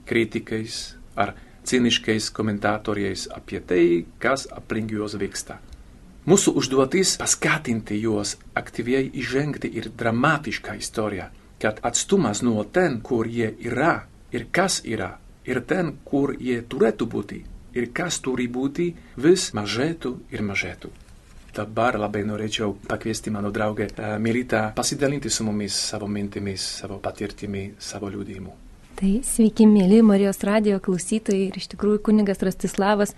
kritikais 0.07 0.95
ar 1.17 1.35
ciniškais 1.65 2.31
komentatoriais 2.31 3.29
apie 3.31 3.61
tai, 3.61 4.07
kas 4.19 4.47
aplink 4.51 4.91
juos 4.91 5.15
vyksta. 5.15 5.59
Mūsų 6.27 6.55
užduotis 6.55 7.17
paskatinti 7.19 7.97
juos 8.01 8.37
aktyviai 8.55 9.11
įžengti 9.11 9.69
ir 9.75 9.91
dramatišką 9.91 10.77
istoriją, 10.79 11.27
kad 11.63 11.79
atstumas 11.87 12.43
nuo 12.43 12.65
ten, 12.65 13.01
kur 13.01 13.29
jie 13.31 13.53
yra 13.63 13.95
ir 14.35 14.49
kas 14.51 14.81
yra, 14.85 15.13
ir 15.47 15.63
ten, 15.69 15.95
kur 16.05 16.35
jie 16.41 16.59
turėtų 16.67 17.07
būti, 17.15 17.39
ir 17.79 17.89
kas 17.95 18.19
turi 18.25 18.49
būti, 18.51 18.89
vis 19.23 19.53
mažėtų 19.55 20.17
ir 20.35 20.43
mažėtų. 20.49 20.91
Dabar 21.53 21.99
labai 22.01 22.23
norėčiau 22.25 22.73
pakviesti 22.89 23.31
mano 23.31 23.51
draugę 23.53 23.91
Militą 24.19 24.71
pasidalinti 24.75 25.31
su 25.31 25.45
mumis 25.45 25.77
savo 25.77 26.09
mintimis, 26.09 26.65
savo 26.81 26.97
patirtimi, 26.99 27.75
savo 27.79 28.09
liūdimu. 28.09 28.55
Tai 28.97 29.13
sveiki, 29.27 29.67
mėly 29.69 30.01
Marijos 30.03 30.41
radio 30.49 30.81
klausytojai 30.81 31.51
ir 31.51 31.59
iš 31.61 31.69
tikrųjų 31.75 32.01
kuningas 32.09 32.41
Rastislavas 32.43 33.13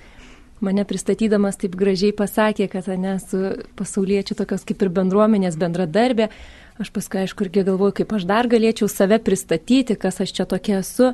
mane 0.65 0.85
pristatydamas 0.89 1.59
taip 1.61 1.77
gražiai 1.79 2.15
pasakė, 2.17 2.69
kad 2.73 2.89
ne 3.01 3.17
su 3.23 3.41
pasauliečiu 3.79 4.37
tokios 4.39 4.65
kaip 4.67 4.83
ir 4.83 4.93
bendruomenės 4.99 5.59
bendradarbė. 5.61 6.31
Aš 6.79 6.91
paskui 6.91 7.21
aišku 7.23 7.45
irgi 7.47 7.63
galvoju, 7.63 7.95
kaip 8.01 8.13
aš 8.17 8.25
dar 8.27 8.49
galėčiau 8.51 8.89
save 8.91 9.21
pristatyti, 9.23 9.95
kas 9.95 10.19
aš 10.25 10.33
čia 10.35 10.47
tokia 10.51 10.81
esu. 10.81 11.13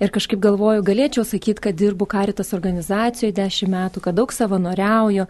Ir 0.00 0.10
kažkaip 0.10 0.40
galvoju, 0.42 0.82
galėčiau 0.82 1.26
sakyti, 1.28 1.60
kad 1.66 1.76
dirbu 1.76 2.06
karitas 2.08 2.54
organizacijoje 2.56 3.34
dešimt 3.36 3.70
metų, 3.70 4.00
kad 4.02 4.16
daug 4.16 4.32
savanoriauju, 4.32 5.26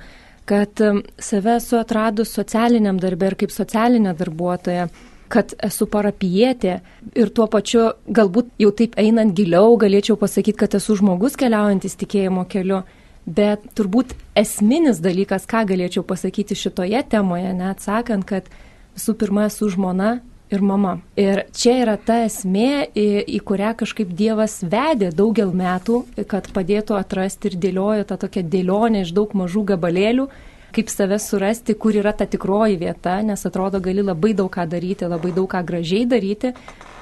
kad 0.48 0.80
um, 0.80 1.02
save 1.18 1.56
esu 1.58 1.80
atradus 1.80 2.30
socialiniam 2.36 3.00
darbė 3.02 3.32
ir 3.32 3.36
kaip 3.42 3.52
socialinė 3.52 4.14
darbuotoja, 4.16 4.86
kad 5.34 5.56
esu 5.66 5.88
parapijietė 5.90 6.76
ir 7.18 7.32
tuo 7.34 7.48
pačiu 7.50 7.88
galbūt 8.06 8.52
jau 8.62 8.70
taip 8.78 8.94
einant 9.00 9.34
giliau 9.34 9.74
galėčiau 9.80 10.14
pasakyti, 10.20 10.60
kad 10.60 10.76
esu 10.78 10.94
žmogus 11.00 11.34
keliaujantis 11.40 11.98
tikėjimo 11.98 12.46
keliu. 12.46 12.84
Bet 13.24 13.64
turbūt 13.74 14.12
esminis 14.36 15.00
dalykas, 15.02 15.48
ką 15.50 15.64
galėčiau 15.66 16.04
pasakyti 16.06 16.54
šitoje 16.60 17.02
temoje, 17.10 17.50
neatsakant, 17.56 18.28
kad 18.28 18.52
visų 18.94 19.16
pirma 19.18 19.48
esu 19.48 19.68
žmona 19.72 20.18
ir 20.54 20.62
mama. 20.62 20.98
Ir 21.18 21.44
čia 21.56 21.76
yra 21.82 21.96
ta 21.98 22.20
esmė, 22.26 22.88
į, 22.94 23.06
į 23.36 23.40
kurią 23.46 23.74
kažkaip 23.80 24.10
Dievas 24.16 24.60
vedė 24.62 25.10
daugel 25.14 25.54
metų, 25.56 26.04
kad 26.30 26.50
padėtų 26.54 26.98
atrasti 26.98 27.50
ir 27.50 27.58
dėliojo 27.60 28.08
tą 28.08 28.18
tokią 28.26 28.44
dėlionę 28.52 29.04
iš 29.04 29.14
daug 29.16 29.34
mažų 29.36 29.64
gabalėlių, 29.74 30.28
kaip 30.74 30.90
save 30.90 31.18
surasti, 31.22 31.76
kur 31.78 31.94
yra 31.94 32.12
ta 32.16 32.26
tikroji 32.26 32.78
vieta, 32.80 33.20
nes 33.22 33.46
atrodo 33.46 33.80
gali 33.82 34.02
labai 34.02 34.34
daug 34.34 34.50
ką 34.52 34.66
daryti, 34.70 35.06
labai 35.10 35.34
daug 35.34 35.48
ką 35.50 35.62
gražiai 35.66 36.06
daryti, 36.10 36.54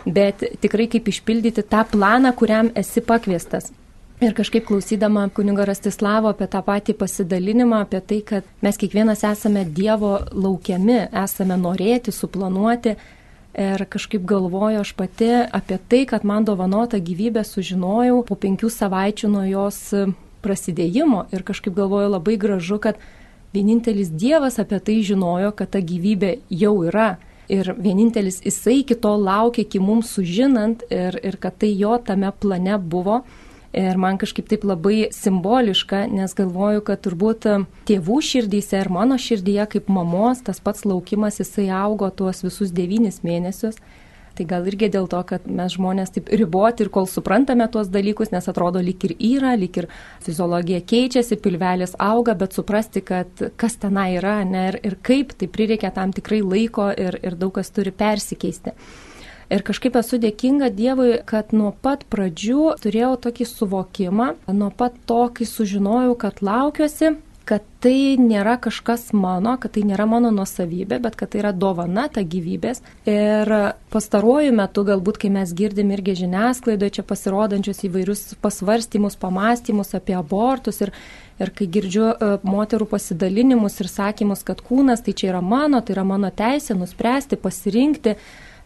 bet 0.04 0.44
tikrai 0.61 0.88
kaip 0.92 1.08
išpildyti 1.08 1.64
tą 1.64 1.84
planą, 1.88 2.34
kuriam 2.37 2.72
esi 2.76 3.04
pakviestas. 3.04 3.72
Ir 4.23 4.37
kažkaip 4.38 4.69
klausydama 4.69 5.25
kunigo 5.35 5.64
Rastislavo 5.67 6.31
apie 6.31 6.47
tą 6.47 6.61
patį 6.62 6.95
pasidalinimą, 6.95 7.81
apie 7.83 7.99
tai, 8.07 8.21
kad 8.23 8.47
mes 8.62 8.79
kiekvienas 8.79 9.25
esame 9.26 9.64
Dievo 9.67 10.12
laukiami, 10.31 11.09
esame 11.25 11.57
norėti, 11.59 12.14
suplanuoti. 12.14 12.95
Ir 13.59 13.85
kažkaip 13.91 14.23
galvoju 14.23 14.85
aš 14.85 14.95
pati 14.95 15.33
apie 15.43 15.81
tai, 15.91 16.05
kad 16.07 16.23
man 16.23 16.47
dovanota 16.47 17.02
gyvybė 17.02 17.43
sužinojau 17.43 18.23
po 18.31 18.38
penkių 18.38 18.71
savaičių 18.71 19.35
nuo 19.35 19.43
jos 19.50 19.83
prasidėjimo. 20.47 21.26
Ir 21.35 21.43
kažkaip 21.43 21.75
galvoju 21.83 22.14
labai 22.14 22.38
gražu, 22.38 22.79
kad 22.79 23.02
vienintelis 23.52 24.14
Dievas 24.14 24.62
apie 24.62 24.79
tai 24.79 25.00
žinojo, 25.02 25.50
kad 25.50 25.75
ta 25.75 25.83
gyvybė 25.83 26.37
jau 26.62 26.76
yra. 26.87 27.17
Ir 27.50 27.75
vienintelis 27.75 28.38
jisai 28.47 28.85
iki 28.87 28.95
to 28.95 29.19
laukia, 29.19 29.67
iki 29.67 29.83
mums 29.83 30.14
sužinant 30.14 30.87
ir, 30.95 31.19
ir 31.26 31.43
kad 31.43 31.59
tai 31.59 31.75
jo 31.75 31.99
tame 32.07 32.31
plane 32.38 32.79
buvo. 32.79 33.25
Ir 33.73 33.97
man 33.97 34.19
kažkaip 34.21 34.50
taip 34.50 34.67
labai 34.69 35.07
simboliška, 35.17 36.05
nes 36.12 36.35
galvoju, 36.37 36.83
kad 36.85 37.00
turbūt 37.07 37.47
tėvų 37.88 38.19
širdyse 38.29 38.83
ir 38.83 38.91
mano 38.93 39.17
širdyje 39.17 39.64
kaip 39.76 39.88
mamos 39.88 40.45
tas 40.45 40.61
pats 40.61 40.85
laukimas 40.85 41.41
jisai 41.41 41.71
augo 41.73 42.11
tuos 42.12 42.45
visus 42.45 42.75
devynis 42.76 43.23
mėnesius. 43.25 43.81
Tai 44.37 44.47
gal 44.49 44.67
irgi 44.69 44.88
dėl 44.93 45.09
to, 45.12 45.21
kad 45.29 45.45
mes 45.45 45.75
žmonės 45.75 46.14
taip 46.14 46.31
riboti 46.33 46.85
ir 46.85 46.91
kol 46.93 47.09
suprantame 47.09 47.67
tuos 47.73 47.91
dalykus, 47.93 48.31
nes 48.33 48.49
atrodo 48.49 48.81
lik 48.81 49.05
ir 49.09 49.14
yra, 49.19 49.52
lik 49.61 49.83
ir 49.83 49.88
fiziologija 50.25 50.81
keičiasi, 50.88 51.37
pilvelis 51.41 51.93
auga, 52.00 52.35
bet 52.41 52.57
suprasti, 52.57 53.05
kad 53.05 53.45
kas 53.61 53.76
tenai 53.81 54.14
yra 54.17 54.38
ne, 54.49 54.67
ir, 54.73 54.81
ir 54.88 54.99
kaip, 55.05 55.37
tai 55.37 55.50
prireikia 55.52 55.93
tam 55.93 56.12
tikrai 56.17 56.41
laiko 56.45 56.88
ir, 56.97 57.21
ir 57.21 57.37
daug 57.41 57.52
kas 57.59 57.73
turi 57.76 57.93
persikeisti. 57.93 58.73
Ir 59.52 59.61
kažkaip 59.66 59.99
esu 60.00 60.16
dėkinga 60.16 60.71
Dievui, 60.73 61.18
kad 61.28 61.50
nuo 61.52 61.75
pat 61.85 62.06
pradžių 62.12 62.71
turėjau 62.80 63.18
tokį 63.26 63.47
suvokimą, 63.50 64.30
nuo 64.56 64.71
pat 64.73 64.97
to, 65.09 65.26
kai 65.37 65.44
sužinojau, 65.49 66.14
kad 66.23 66.40
laukiuosi, 66.40 67.11
kad 67.44 67.64
tai 67.82 68.14
nėra 68.16 68.54
kažkas 68.62 69.11
mano, 69.12 69.56
kad 69.61 69.75
tai 69.75 69.82
nėra 69.87 70.06
mano 70.09 70.30
nuosavybė, 70.32 71.00
bet 71.02 71.18
kad 71.18 71.32
tai 71.32 71.42
yra 71.42 71.50
dovana 71.52 72.06
ta 72.12 72.23
gyvybės. 72.23 72.80
Ir 73.09 73.50
pastaruoju 73.92 74.54
metu, 74.56 74.85
galbūt, 74.88 75.18
kai 75.25 75.32
mes 75.35 75.52
girdim 75.59 75.90
irgi 75.92 76.14
žiniasklaidoje 76.23 76.99
čia 76.99 77.04
pasirodančius 77.06 77.82
įvairius 77.88 78.23
pasvarstymus, 78.44 79.18
pamastymus 79.21 79.92
apie 79.99 80.14
abortus 80.16 80.80
ir, 80.87 80.94
ir 81.42 81.52
kai 81.59 81.68
girdžiu 81.75 82.06
uh, 82.12 82.38
moterų 82.47 82.87
pasidalinimus 82.94 83.80
ir 83.82 83.90
sakymus, 83.90 84.47
kad 84.47 84.62
kūnas 84.64 85.04
tai 85.04 85.12
čia 85.12 85.32
yra 85.35 85.42
mano, 85.44 85.82
tai 85.82 85.99
yra 85.99 86.06
mano 86.09 86.30
teisė 86.32 86.78
nuspręsti, 86.78 87.40
pasirinkti, 87.42 88.16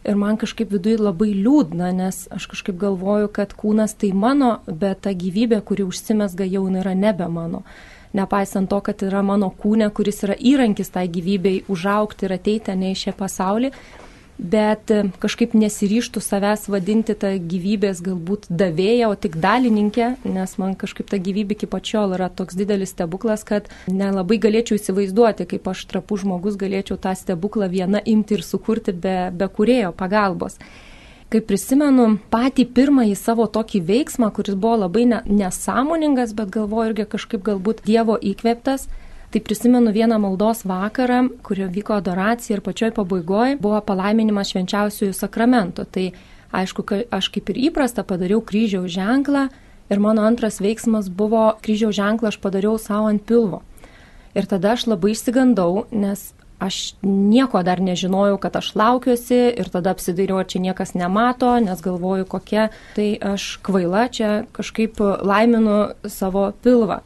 Ir 0.07 0.15
man 0.15 0.37
kažkaip 0.39 0.71
viduje 0.71 0.95
labai 1.01 1.33
liūdna, 1.35 1.91
nes 1.91 2.21
aš 2.31 2.45
kažkaip 2.47 2.77
galvoju, 2.79 3.27
kad 3.35 3.51
kūnas 3.59 3.97
tai 3.99 4.13
mano, 4.15 4.61
bet 4.67 5.01
ta 5.03 5.11
gyvybė, 5.11 5.59
kuri 5.67 5.83
užsimesga 5.83 6.47
jau 6.47 6.63
yra 6.71 6.93
nebe 6.95 7.27
mano. 7.27 7.65
Nepaisant 8.15 8.69
to, 8.71 8.79
kad 8.81 9.03
yra 9.03 9.19
mano 9.21 9.49
kūne, 9.51 9.89
kuris 9.91 10.23
yra 10.23 10.37
įrankis 10.39 10.93
tai 10.95 11.09
gyvybei 11.11 11.65
užaukti 11.67 12.23
ir 12.25 12.37
ateiti 12.37 12.75
ne 12.79 12.93
į 12.93 13.01
šią 13.03 13.13
pasaulį, 13.19 13.73
bet 14.37 14.91
e, 14.93 15.03
kažkaip 15.21 15.53
nesiryštų 15.57 16.21
savęs 16.21 16.67
vadinti 16.71 17.15
tą 17.17 17.33
gyvybės 17.41 18.01
galbūt 18.05 18.47
davėją, 18.49 19.11
o 19.11 19.19
tik 19.19 19.37
dalininkė, 19.41 20.09
nes 20.25 20.57
man 20.61 20.75
kažkaip 20.79 21.09
ta 21.09 21.19
gyvybė 21.21 21.57
iki 21.57 21.69
pačiol 21.69 22.15
yra 22.17 22.29
toks 22.29 22.57
didelis 22.57 22.93
stebuklas, 22.93 23.45
kad 23.47 23.69
nelabai 23.89 24.39
galėčiau 24.41 24.77
įsivaizduoti, 24.77 25.47
kaip 25.49 25.69
aš 25.73 25.85
trapų 25.89 26.21
žmogus 26.23 26.59
galėčiau 26.59 26.99
tą 27.01 27.15
stebuklą 27.17 27.69
vieną 27.73 28.03
imti 28.05 28.37
ir 28.37 28.45
sukurti 28.45 28.93
be, 28.93 29.17
be 29.33 29.49
kurėjo 29.49 29.93
pagalbos. 29.97 30.61
Kai 31.27 31.41
prisimenu 31.43 32.13
patį 32.31 32.69
pirmąjį 32.71 33.17
savo 33.19 33.49
tokį 33.51 33.81
veiksmą, 33.89 34.29
kuris 34.31 34.55
buvo 34.55 34.77
labai 34.85 35.03
ne, 35.09 35.17
nesąmoningas, 35.27 36.31
bet 36.37 36.53
galvoju 36.53 36.93
irgi 36.93 37.05
kažkaip 37.17 37.43
galbūt 37.43 37.81
Dievo 37.83 38.15
įkvėptas, 38.15 38.85
Tai 39.37 39.43
prisimenu 39.45 39.91
vieną 39.93 40.17
maldos 40.19 40.63
vakarą, 40.65 41.29
kurio 41.43 41.67
vyko 41.69 41.93
adoracija 41.93 42.55
ir 42.55 42.61
pačioj 42.65 42.89
pabaigoje 42.95 43.59
buvo 43.61 43.77
palaiminimas 43.85 44.49
švenčiausiųjų 44.49 45.13
sakramentų. 45.13 45.85
Tai 45.93 46.05
aišku, 46.57 46.85
aš 47.13 47.27
kaip 47.35 47.51
ir 47.53 47.59
įprasta 47.67 48.01
padariau 48.01 48.41
kryžiaus 48.41 48.89
ženklą 48.95 49.43
ir 49.93 50.01
mano 50.01 50.25
antras 50.25 50.57
veiksmas 50.57 51.11
buvo 51.13 51.51
kryžiaus 51.61 51.93
ženklą 51.99 52.31
aš 52.33 52.39
padariau 52.41 52.81
savo 52.81 53.11
ant 53.13 53.21
pilvo. 53.29 53.61
Ir 54.33 54.49
tada 54.49 54.73
aš 54.73 54.87
labai 54.89 55.13
išsigandau, 55.13 55.85
nes 55.93 56.31
aš 56.57 56.95
nieko 57.05 57.61
dar 57.61 57.77
nežinojau, 57.77 58.41
kad 58.41 58.57
aš 58.57 58.73
laukiuosi 58.73 59.41
ir 59.53 59.69
tada 59.69 59.93
apsidairiau, 59.93 60.41
ar 60.41 60.49
čia 60.49 60.65
niekas 60.65 60.97
nemato, 60.97 61.53
nes 61.61 61.85
galvoju, 61.85 62.25
kokia 62.25 62.71
tai 62.97 63.11
aš 63.21 63.59
kvaila 63.61 64.09
čia 64.09 64.31
kažkaip 64.57 64.97
laiminu 65.21 65.91
savo 66.09 66.49
pilvą. 66.65 67.03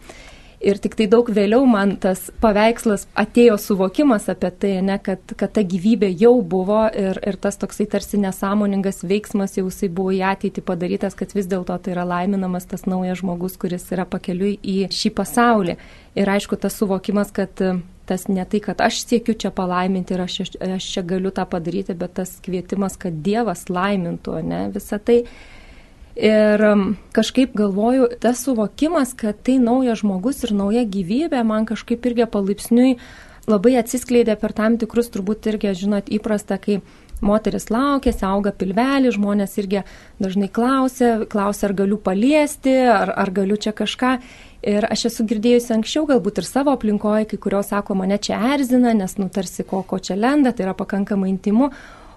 Ir 0.61 0.77
tik 0.77 0.93
tai 0.93 1.07
daug 1.09 1.25
vėliau 1.33 1.63
man 1.65 1.95
tas 2.01 2.27
paveikslas 2.43 3.07
atėjo 3.17 3.55
suvokimas 3.57 4.27
apie 4.29 4.51
tai, 4.61 4.73
ne, 4.85 4.99
kad, 5.01 5.33
kad 5.37 5.55
ta 5.55 5.63
gyvybė 5.65 6.11
jau 6.21 6.35
buvo 6.45 6.83
ir, 6.93 7.17
ir 7.25 7.37
tas 7.41 7.57
toksai 7.57 7.87
tarsi 7.89 8.19
nesąmoningas 8.21 9.01
veiksmas 9.09 9.57
jau 9.57 9.65
jisai 9.71 9.89
buvo 9.89 10.13
į 10.13 10.21
ateitį 10.33 10.61
padarytas, 10.67 11.17
kad 11.17 11.33
vis 11.33 11.49
dėlto 11.49 11.77
tai 11.81 11.95
yra 11.95 12.05
laiminamas 12.05 12.69
tas 12.69 12.85
naujas 12.85 13.23
žmogus, 13.23 13.57
kuris 13.57 13.87
yra 13.89 14.05
pakeliui 14.05 14.59
į 14.61 14.77
šį 14.93 15.13
pasaulį. 15.17 15.77
Ir 16.21 16.29
aišku, 16.29 16.59
tas 16.61 16.77
suvokimas, 16.77 17.33
kad 17.33 17.57
tas 18.11 18.27
ne 18.27 18.45
tai, 18.45 18.59
kad 18.61 18.81
aš 18.85 19.01
siekiu 19.07 19.33
čia 19.39 19.49
palaiminti 19.55 20.13
ir 20.13 20.25
aš, 20.25 20.37
aš 20.61 20.91
čia 20.93 21.03
galiu 21.07 21.31
tą 21.33 21.47
padaryti, 21.49 21.95
bet 21.97 22.19
tas 22.19 22.35
kvietimas, 22.43 22.99
kad 23.01 23.21
Dievas 23.25 23.65
laimintų, 23.71 24.37
ne, 24.45 24.61
visą 24.75 24.99
tai 24.99 25.23
Ir 26.19 26.63
um, 26.67 26.85
kažkaip 27.15 27.53
galvoju, 27.55 28.09
tas 28.19 28.41
suvokimas, 28.43 29.13
kad 29.15 29.37
tai 29.45 29.59
naujas 29.63 30.01
žmogus 30.01 30.43
ir 30.43 30.51
nauja 30.55 30.83
gyvybė, 30.83 31.43
man 31.47 31.67
kažkaip 31.69 32.03
irgi 32.09 32.27
palaipsniui 32.27 32.97
labai 33.49 33.77
atsiskleidė 33.79 34.35
per 34.39 34.51
tam 34.53 34.75
tikrus, 34.81 35.09
turbūt 35.13 35.47
irgi, 35.49 35.71
žinot, 35.85 36.11
įprasta, 36.11 36.59
kai 36.61 36.81
moteris 37.21 37.69
laukia, 37.71 38.13
auga 38.27 38.51
pilvelį, 38.51 39.13
žmonės 39.15 39.57
irgi 39.61 39.83
dažnai 40.21 40.49
klausia, 40.51 41.13
klausia, 41.29 41.69
ar 41.69 41.75
galiu 41.77 41.97
paliesti, 42.01 42.75
ar, 42.91 43.13
ar 43.15 43.31
galiu 43.31 43.57
čia 43.61 43.73
kažką. 43.77 44.15
Ir 44.67 44.85
aš 44.85 45.07
esu 45.09 45.25
girdėjusi 45.29 45.73
anksčiau, 45.73 46.05
galbūt 46.09 46.41
ir 46.41 46.45
savo 46.45 46.73
aplinkoje, 46.75 47.31
kai 47.31 47.39
kurios 47.41 47.71
sako, 47.71 47.95
mane 47.97 48.19
čia 48.21 48.37
erzina, 48.53 48.93
nes 48.97 49.17
nutarsi, 49.17 49.65
ko, 49.65 49.81
ko 49.87 49.97
čia 49.97 50.19
lenda, 50.19 50.53
tai 50.53 50.67
yra 50.67 50.75
pakankamai 50.77 51.31
intimu. 51.31 51.71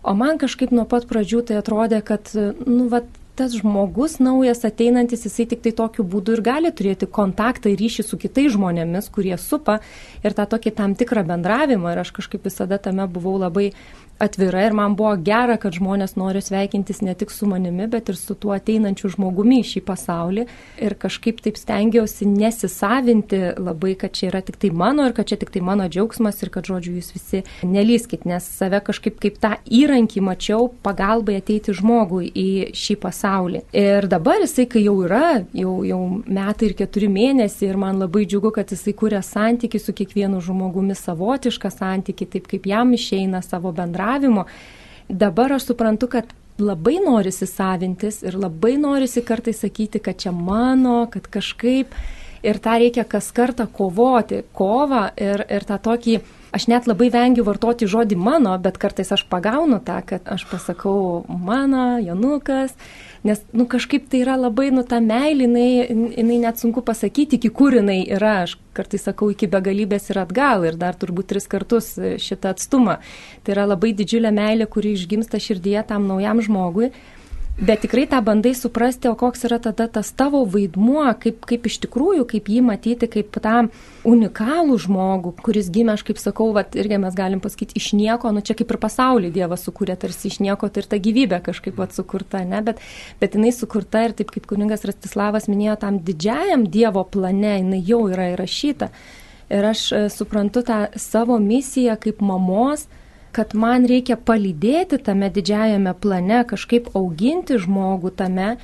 O 0.05 0.13
man 0.19 0.37
kažkaip 0.41 0.75
nuo 0.75 0.85
pat 0.89 1.07
pradžių 1.09 1.41
tai 1.49 1.61
atrodė, 1.63 2.03
kad, 2.05 2.29
nu, 2.37 2.91
vat, 2.93 3.09
tas 3.35 3.55
žmogus 3.59 4.19
naujas 4.23 4.65
ateinantis, 4.65 5.25
jisai 5.27 5.47
tik 5.51 5.63
tai 5.65 5.73
tokiu 5.75 6.05
būdu 6.07 6.37
ir 6.37 6.43
gali 6.47 6.71
turėti 6.71 7.09
kontaktą 7.11 7.73
ir 7.73 7.81
ryšį 7.83 8.07
su 8.07 8.19
kitais 8.21 8.53
žmonėmis, 8.55 9.11
kurie 9.15 9.35
supa 9.41 9.81
ir 10.23 10.37
tą 10.39 10.47
tokį 10.55 10.75
tam 10.79 10.95
tikrą 10.99 11.25
bendravimą. 11.27 11.93
Ir 11.95 12.05
aš 12.05 12.15
kažkaip 12.21 12.47
visada 12.47 12.79
tame 12.79 13.07
buvau 13.11 13.37
labai 13.43 13.73
atvira 14.19 14.67
ir 14.67 14.73
man 14.73 14.95
buvo 14.97 15.15
gera, 15.27 15.57
kad 15.61 15.75
žmonės 15.75 16.15
nori 16.19 16.43
sveikintis 16.43 17.01
ne 17.03 17.15
tik 17.19 17.33
su 17.35 17.49
manimi, 17.51 17.87
bet 17.91 18.09
ir 18.09 18.19
su 18.19 18.37
tuo 18.39 18.55
ateinančiu 18.55 19.11
žmogumi 19.15 19.61
į 19.63 19.67
šį 19.73 19.83
pasaulį. 19.89 20.47
Ir 20.87 20.95
kažkaip 21.01 21.41
taip 21.45 21.59
stengiausi 21.59 22.29
nesisavinti 22.31 23.41
labai, 23.59 23.95
kad 23.99 24.15
čia 24.15 24.31
yra 24.31 24.43
tik 24.47 24.59
tai 24.63 24.71
mano 24.71 25.07
ir 25.09 25.17
kad 25.17 25.29
čia 25.31 25.39
tik 25.41 25.51
tai 25.55 25.65
mano 25.67 25.89
džiaugsmas 25.91 26.43
ir 26.43 26.53
kad, 26.55 26.69
žodžiu, 26.71 26.95
jūs 26.99 27.11
visi 27.17 27.43
nelyskit, 27.67 28.27
nes 28.29 28.47
save 28.47 28.81
kažkaip 28.87 29.19
kaip 29.23 29.41
tą 29.43 29.55
įrankį 29.67 30.23
mačiau 30.25 30.71
pagalbai 30.87 31.41
ateiti 31.41 31.75
žmogui 31.75 32.31
į 32.31 32.49
šį 32.79 32.99
pasaulį. 33.03 33.65
Ir 33.75 34.09
dabar 34.11 34.45
jisai, 34.45 34.69
kai 34.71 34.85
jau 34.87 34.97
yra, 35.07 35.43
jau, 35.57 35.75
jau 35.87 36.01
metai 36.25 36.71
ir 36.71 36.79
keturi 36.79 37.11
mėnesiai 37.11 37.73
ir 37.73 37.81
man 37.81 37.99
labai 38.03 38.25
džiugu, 38.29 38.55
kad 38.55 38.71
jisai 38.71 38.95
kuria 38.97 39.25
santyki 39.27 39.83
su 39.83 39.95
kiekvienu 39.97 40.41
žmogumi 40.45 40.95
savotišką 40.99 41.73
santyki, 41.75 42.31
taip 42.31 42.49
kaip 42.51 42.71
jam 42.71 42.95
išeina 42.95 43.43
savo 43.45 43.75
bendravimą 43.75 44.04
bendravimo. 44.05 44.45
Dabar 45.09 45.53
aš 45.53 45.65
suprantu, 45.65 46.09
kad 46.09 46.25
labai 46.59 46.99
norisi 47.07 47.47
savintis 47.47 48.23
ir 48.23 48.37
labai 48.39 48.77
norisi 48.79 49.23
kartais 49.23 49.61
sakyti, 49.61 49.99
kad 49.99 50.17
čia 50.17 50.33
mano, 50.33 51.07
kad 51.11 51.27
kažkaip 51.27 51.95
ir 52.45 52.59
tą 52.59 52.79
reikia 52.79 53.05
kas 53.05 53.33
kartą 53.33 53.67
kovoti, 53.67 54.43
kovą 54.53 55.11
ir, 55.17 55.45
ir 55.49 55.65
tą 55.65 55.79
tokį 55.79 56.21
aš 56.55 56.69
net 56.71 56.87
labai 56.87 57.11
vengiu 57.11 57.45
vartoti 57.45 57.89
žodį 57.91 58.17
mano, 58.17 58.55
bet 58.59 58.79
kartais 58.79 59.11
aš 59.13 59.25
pagaunu 59.29 59.81
tą, 59.85 60.01
kad 60.07 60.23
aš 60.29 60.47
pasakau 60.51 61.25
mano, 61.29 61.99
Janukas, 61.99 62.77
nes, 63.25 63.41
nu, 63.57 63.65
kažkaip 63.71 64.07
tai 64.13 64.21
yra 64.25 64.37
labai, 64.37 64.69
nu, 64.75 64.85
ta 64.89 65.01
meilė, 65.01 65.47
jinai, 65.47 65.69
jinai 66.19 66.39
net 66.43 66.61
sunku 66.61 66.85
pasakyti, 66.85 67.39
iki 67.41 67.51
kur 67.55 67.77
jinai 67.79 68.03
yra, 68.05 68.43
aš 68.45 68.59
kartais 68.77 69.07
sakau, 69.09 69.31
iki 69.33 69.49
begalybės 69.51 70.11
ir 70.13 70.21
atgal 70.21 70.67
ir 70.69 70.77
dar 70.81 70.99
turbūt 70.99 71.31
tris 71.33 71.49
kartus 71.51 71.95
šitą 71.97 72.53
atstumą. 72.55 72.99
Tai 73.45 73.57
yra 73.57 73.67
labai 73.71 73.95
didžiulė 73.97 74.35
meilė, 74.35 74.69
kuri 74.71 74.93
išgimsta 74.99 75.41
širdyje 75.41 75.87
tam 75.89 76.09
naujam 76.11 76.43
žmogui. 76.45 76.93
Bet 77.55 77.85
tikrai 77.85 78.09
tą 78.11 78.19
bandai 78.19 78.51
suprasti, 78.59 79.07
o 79.07 79.15
koks 79.15 79.45
yra 79.47 79.61
tada 79.63 79.85
tas 79.87 80.09
tavo 80.11 80.41
vaidmuo, 80.51 81.05
kaip, 81.23 81.45
kaip 81.47 81.69
iš 81.71 81.77
tikrųjų, 81.85 82.25
kaip 82.33 82.49
jį 82.51 82.63
matyti, 82.67 83.07
kaip 83.07 83.37
tą 83.45 83.69
unikalų 84.11 84.79
žmogų, 84.83 85.37
kuris 85.39 85.69
gimė, 85.71 85.95
aš 85.95 86.03
kaip 86.09 86.19
sakau, 86.19 86.49
vat, 86.57 86.75
irgi 86.75 86.99
mes 86.99 87.15
galim 87.15 87.39
pasakyti, 87.45 87.79
iš 87.79 87.93
nieko, 87.95 88.33
nu 88.35 88.43
čia 88.43 88.57
kaip 88.59 88.75
ir 88.75 88.79
pasaulį 88.83 89.31
Dievas 89.37 89.63
sukūrė, 89.69 89.95
tarsi 90.03 90.33
iš 90.33 90.41
nieko, 90.43 90.67
tai 90.67 90.83
ir 90.83 90.89
ta 90.91 90.99
gyvybė 90.99 91.39
kažkaip 91.47 91.79
vat, 91.79 91.95
sukurta, 91.95 92.43
ne, 92.43 92.59
bet, 92.67 92.83
bet 93.23 93.39
jinai 93.39 93.55
sukurta 93.55 94.03
ir 94.09 94.17
taip 94.19 94.35
kaip 94.35 94.51
kuningas 94.51 94.83
Rastislavas 94.91 95.47
minėjo, 95.47 95.79
tam 95.87 96.03
didžiajam 96.03 96.67
Dievo 96.67 97.07
plane, 97.07 97.61
jinai 97.61 97.81
jau 97.87 98.03
yra 98.11 98.33
įrašyta. 98.33 98.91
Ir 99.55 99.71
aš 99.71 99.87
e, 99.95 100.05
suprantu 100.11 100.67
tą 100.67 100.83
savo 100.99 101.39
misiją 101.39 101.95
kaip 102.03 102.19
mamos, 102.19 102.89
kad 103.35 103.55
man 103.59 103.85
reikia 103.91 104.17
palydėti 104.17 105.01
tame 105.03 105.29
didžiajame 105.35 105.93
plane, 106.01 106.41
kažkaip 106.49 106.93
auginti 106.95 107.59
žmogų 107.61 108.15
tame. 108.17 108.55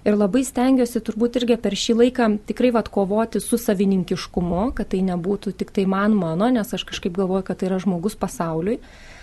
Ir 0.00 0.16
labai 0.16 0.40
stengiuosi 0.48 1.02
turbūt 1.04 1.34
irgi 1.42 1.58
per 1.60 1.74
šį 1.76 1.94
laiką 1.98 2.28
tikrai 2.48 2.70
vad 2.72 2.88
kovoti 2.88 3.42
su 3.44 3.58
savininkiškumu, 3.60 4.70
kad 4.78 4.88
tai 4.94 5.02
nebūtų 5.04 5.52
tik 5.60 5.74
tai 5.76 5.84
man 5.84 6.14
mano, 6.16 6.48
nes 6.48 6.72
aš 6.72 6.86
kažkaip 6.88 7.12
galvoju, 7.18 7.44
kad 7.50 7.60
tai 7.60 7.68
yra 7.68 7.82
žmogus 7.82 8.16
pasauliui 8.16 8.78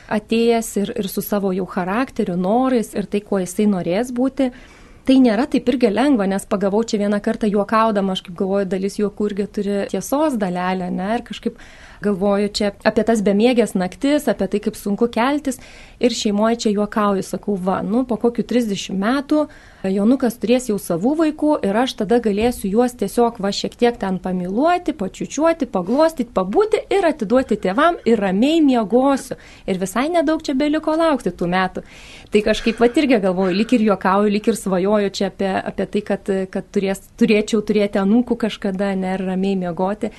atėjęs 0.07 0.69
ir, 0.81 0.91
ir 1.01 1.09
su 1.11 1.21
savo 1.23 1.51
jau 1.55 1.67
charakteriu, 1.69 2.37
norais 2.39 2.93
ir 2.95 3.07
tai, 3.11 3.21
kuo 3.25 3.41
jisai 3.43 3.67
norės 3.69 4.13
būti. 4.15 4.51
Tai 5.07 5.15
nėra 5.23 5.45
taip 5.47 5.69
irgi 5.71 5.87
lengva, 5.91 6.25
nes 6.27 6.43
pagavau 6.51 6.81
čia 6.83 6.99
vieną 6.99 7.21
kartą 7.23 7.47
juokaudama, 7.47 8.15
aš 8.15 8.25
kaip 8.25 8.35
galvoju, 8.41 8.67
dalis 8.67 8.97
juokų 8.99 9.29
irgi 9.29 9.45
turi 9.55 9.77
tiesos 9.93 10.35
dalelę, 10.39 10.89
ne, 10.91 11.13
ir 11.15 11.23
kažkaip 11.27 11.61
galvoju 12.03 12.51
čia 12.59 12.71
apie 12.87 13.05
tas 13.07 13.23
bemiegės 13.25 13.75
naktis, 13.77 14.27
apie 14.31 14.49
tai, 14.51 14.61
kaip 14.67 14.77
sunku 14.79 15.09
keltis 15.13 15.61
ir 15.99 16.13
šeimoje 16.13 16.63
čia 16.65 16.75
juokauju, 16.75 17.25
sakau, 17.25 17.57
va, 17.57 17.79
nu, 17.85 18.03
po 18.07 18.19
kokių 18.21 18.45
30 18.47 18.97
metų 18.97 19.47
Jonukas 19.85 20.35
turės 20.41 20.67
jau 20.71 20.77
savų 20.81 21.13
vaikų 21.19 21.51
ir 21.67 21.77
aš 21.77 21.93
tada 21.99 22.17
galėsiu 22.23 22.69
juos 22.71 22.95
tiesiog 22.97 23.37
va 23.43 23.51
šiek 23.53 23.75
tiek 23.77 23.97
ten 23.99 24.17
pamiluoti, 24.19 24.95
pačiučiuoti, 24.97 25.67
paglostyti, 25.71 26.33
pabūti 26.33 26.81
ir 26.93 27.05
atiduoti 27.07 27.59
tėvam 27.61 27.99
ir 28.07 28.19
ramiai 28.19 28.59
miegosiu. 28.65 29.37
Ir 29.69 29.79
visai 29.81 30.07
nedaug 30.13 30.41
čia 30.43 30.57
beliko 30.57 30.95
laukti 30.97 31.29
tų 31.29 31.49
metų. 31.53 31.85
Tai 32.33 32.41
kažkaip 32.49 32.81
va 32.81 32.89
irgi 32.89 33.21
galvoju, 33.23 33.55
lik 33.55 33.77
ir 33.77 33.85
juokauju, 33.91 34.33
lik 34.33 34.49
ir 34.49 34.59
svajoju 34.59 35.13
čia 35.13 35.29
apie, 35.29 35.53
apie 35.71 35.87
tai, 35.93 36.03
kad, 36.09 36.33
kad 36.51 36.73
turės, 36.73 37.05
turėčiau 37.19 37.61
turėti 37.61 38.01
anūkų 38.01 38.39
kažkada, 38.47 38.95
ne, 38.97 39.13
ir 39.13 39.25
ramiai 39.29 39.55
miegoti 39.61 40.11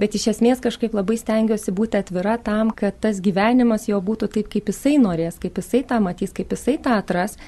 bet 0.00 0.16
iš 0.18 0.28
esmės 0.34 0.62
kažkaip 0.64 0.94
labai 0.96 1.16
stengiuosi 1.20 1.74
būti 1.74 2.00
atvira 2.00 2.36
tam, 2.42 2.72
kad 2.74 2.96
tas 3.00 3.20
gyvenimas 3.24 3.88
jo 3.88 4.00
būtų 4.02 4.30
taip, 4.36 4.50
kaip 4.52 4.72
jisai 4.72 4.96
norės, 5.02 5.38
kaip 5.42 5.60
jisai 5.60 5.84
tą 5.88 6.00
matys, 6.04 6.34
kaip 6.34 6.52
jisai 6.54 6.76
tą 6.82 6.98
atras. 7.02 7.38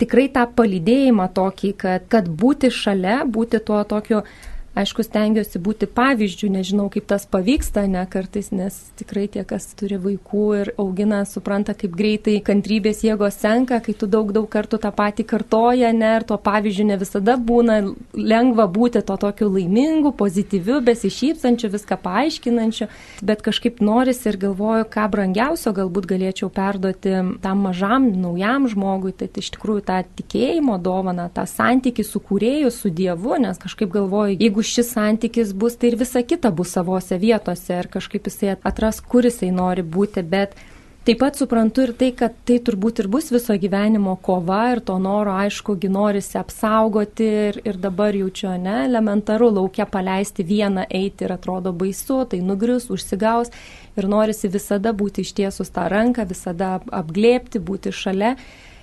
Tikrai 0.00 0.30
tą 0.32 0.46
palydėjimą 0.56 1.26
tokį, 1.36 1.74
kad, 1.80 2.06
kad 2.12 2.28
būti 2.42 2.70
šalia, 2.72 3.20
būti 3.28 3.60
tuo 3.60 3.82
tokiu 3.84 4.22
Aišku, 4.70 5.02
stengiuosi 5.02 5.58
būti 5.58 5.88
pavyzdžių, 5.90 6.48
nežinau, 6.54 6.84
kaip 6.94 7.08
tas 7.10 7.24
pavyksta, 7.26 7.82
ne 7.90 8.04
kartais, 8.06 8.52
nes 8.54 8.76
tikrai 9.00 9.24
tie, 9.26 9.42
kas 9.42 9.64
turi 9.74 9.96
vaikų 9.98 10.44
ir 10.60 10.68
augina, 10.78 11.24
supranta, 11.26 11.74
kaip 11.74 11.96
greitai 11.98 12.36
kantrybės 12.46 13.02
jėgos 13.02 13.34
senka, 13.42 13.80
kai 13.82 13.96
tu 13.98 14.06
daug, 14.06 14.30
daug 14.30 14.46
kartų 14.50 14.78
tą 14.84 14.92
patį 14.94 15.26
kartoja, 15.32 15.90
ne, 15.90 16.12
ir 16.20 16.26
to 16.28 16.38
pavyzdžių 16.38 16.86
ne 16.86 16.98
visada 17.00 17.34
būna. 17.34 17.80
Lengva 18.14 18.68
būti 18.70 19.02
to 19.02 19.16
tokiu 19.18 19.48
laimingu, 19.50 20.12
pozityviu, 20.14 20.78
besišypsančiu, 20.86 21.72
viską 21.74 21.98
paaiškinančiu, 22.06 22.86
bet 23.26 23.42
kažkaip 23.42 23.82
norisi 23.82 24.30
ir 24.30 24.38
galvoju, 24.46 24.86
ką 24.94 25.08
brangiausio 25.10 25.74
galbūt 25.74 26.06
galėčiau 26.14 26.46
perduoti 26.54 27.16
tam 27.42 27.66
mažam, 27.66 28.06
naujam 28.22 28.70
žmogui, 28.70 29.16
tai, 29.18 29.32
iš 29.34 29.50
tikrųjų 29.58 29.84
tą 29.90 29.98
tikėjimo 30.22 30.78
dovaną, 30.78 31.26
tą 31.34 31.48
santyki 31.50 32.06
su 32.06 32.22
kūrėju, 32.22 32.70
su 32.70 32.94
Dievu, 32.94 33.34
nes 33.42 33.58
kažkaip 33.58 33.90
galvoju, 33.98 34.38
jeigu 34.38 34.59
jeigu 34.60 34.62
šis 34.62 34.92
santykis 34.92 35.54
bus, 35.54 35.76
tai 35.76 35.88
ir 35.90 35.96
visa 35.96 36.22
kita 36.22 36.50
bus 36.50 36.72
savose 36.74 37.16
vietose 37.18 37.78
ir 37.78 37.88
kažkaip 37.88 38.26
jisai 38.26 38.56
atras, 38.62 39.00
kur 39.00 39.24
jisai 39.24 39.50
nori 39.50 39.82
būti, 39.82 40.22
bet 40.22 40.54
Taip 41.00 41.16
pat 41.16 41.34
suprantu 41.34 41.80
ir 41.80 41.94
tai, 41.96 42.10
kad 42.12 42.34
tai 42.44 42.58
turbūt 42.60 42.98
ir 43.00 43.06
bus 43.08 43.30
viso 43.32 43.54
gyvenimo 43.56 44.18
kova 44.20 44.74
ir 44.74 44.82
to 44.84 44.98
noro, 45.00 45.32
aišku, 45.32 45.78
norisi 45.88 46.36
apsaugoti 46.36 47.24
ir, 47.24 47.60
ir 47.64 47.78
dabar 47.80 48.12
jaučiu, 48.12 48.50
ne, 48.60 48.84
elementaru 48.84 49.48
laukia 49.48 49.86
paleisti 49.88 50.44
vieną 50.44 50.84
eiti 50.90 51.24
ir 51.24 51.32
atrodo 51.32 51.72
baisu, 51.72 52.26
tai 52.28 52.42
nugrius, 52.44 52.90
užsigaus 52.92 53.48
ir 53.96 54.08
norisi 54.12 54.52
visada 54.52 54.92
būti 54.92 55.24
ištiesus 55.24 55.72
tą 55.72 55.88
ranką, 55.88 56.28
visada 56.28 56.82
apglėpti, 56.92 57.64
būti 57.64 57.96
šalia. 57.96 58.36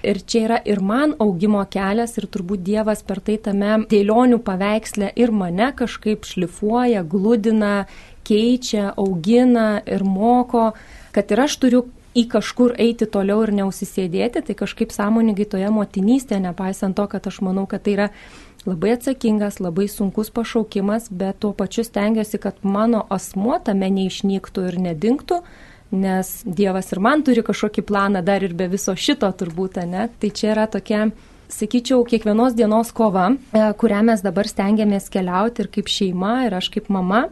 Ir 0.05 0.19
čia 0.21 0.43
yra 0.45 0.57
ir 0.65 0.79
man 0.86 1.15
augimo 1.19 1.63
kelias 1.73 2.17
ir 2.19 2.27
turbūt 2.29 2.62
Dievas 2.65 3.01
per 3.03 3.19
tai 3.25 3.39
tame 3.41 3.79
dėlionių 3.89 4.38
paveikslę 4.45 5.10
ir 5.17 5.33
mane 5.33 5.71
kažkaip 5.77 6.27
šlifuoja, 6.27 7.01
gludina, 7.01 7.88
keičia, 8.27 8.91
augina 8.97 9.81
ir 9.86 10.03
moko, 10.05 10.71
kad 11.15 11.31
ir 11.33 11.41
aš 11.47 11.57
turiu 11.63 11.86
į 12.17 12.25
kažkur 12.31 12.73
eiti 12.81 13.05
toliau 13.10 13.43
ir 13.45 13.53
neusisėdėti, 13.60 14.41
tai 14.45 14.55
kažkaip 14.57 14.93
sąmoningai 14.93 15.45
toje 15.49 15.69
motinystėje, 15.73 16.41
nepaisant 16.45 16.97
to, 16.97 17.05
kad 17.10 17.29
aš 17.29 17.41
manau, 17.45 17.67
kad 17.69 17.83
tai 17.86 17.93
yra 17.97 18.07
labai 18.67 18.95
atsakingas, 18.97 19.62
labai 19.63 19.88
sunkus 19.91 20.31
pašaukimas, 20.33 21.12
bet 21.13 21.39
tuo 21.43 21.53
pačiu 21.57 21.86
stengiuosi, 21.88 22.41
kad 22.41 22.57
mano 22.63 23.05
asmuo 23.13 23.60
tame 23.63 23.89
neišnyktų 23.93 24.65
ir 24.71 24.79
nedingtų, 24.89 25.41
nes 25.91 26.32
Dievas 26.45 26.91
ir 26.91 27.02
man 27.04 27.23
turi 27.23 27.43
kažkokį 27.45 27.84
planą 27.88 28.23
dar 28.26 28.43
ir 28.43 28.56
be 28.58 28.67
viso 28.71 28.95
šito 28.95 29.30
turbūt, 29.39 29.80
ne? 29.88 30.08
Tai 30.19 30.30
čia 30.36 30.52
yra 30.54 30.67
tokia, 30.71 31.10
sakyčiau, 31.54 32.04
kiekvienos 32.08 32.58
dienos 32.58 32.91
kova, 32.95 33.30
e, 33.32 33.67
kurią 33.80 34.04
mes 34.10 34.23
dabar 34.26 34.47
stengiamės 34.50 35.08
keliauti 35.13 35.63
ir 35.63 35.71
kaip 35.71 35.91
šeima, 35.91 36.47
ir 36.47 36.58
aš 36.60 36.71
kaip 36.73 36.89
mama. 36.93 37.28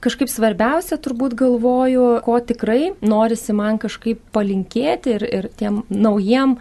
Kažkaip 0.00 0.30
svarbiausia 0.32 0.96
turbūt 0.96 1.34
galvoju, 1.36 2.22
ko 2.24 2.38
tikrai 2.40 2.94
norisi 3.04 3.52
man 3.52 3.76
kažkaip 3.78 4.22
palinkėti 4.32 5.18
ir, 5.18 5.26
ir 5.28 5.48
tiem 5.60 5.82
naujiem 5.92 6.56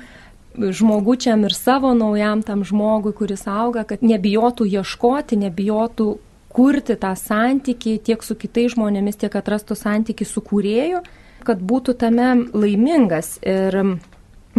žmogučiam 0.60 1.46
ir 1.48 1.54
savo 1.56 1.94
naujam 1.96 2.42
tam 2.44 2.66
žmogui, 2.68 3.14
kuris 3.16 3.46
auga, 3.48 3.86
kad 3.88 4.04
nebijotų 4.04 4.68
ieškoti, 4.68 5.40
nebijotų 5.46 6.10
kurti 6.60 6.96
tą 7.00 7.16
santyki 7.16 7.98
tiek 8.04 8.24
su 8.24 8.36
kitais 8.36 8.74
žmonėmis, 8.76 9.16
tiek 9.22 9.36
atrastų 9.40 9.78
santyki 9.80 10.28
su 10.28 10.44
kūrėju, 10.44 11.00
kad 11.48 11.62
būtų 11.64 11.96
tame 12.02 12.34
laimingas. 12.52 13.38
Ir 13.48 13.78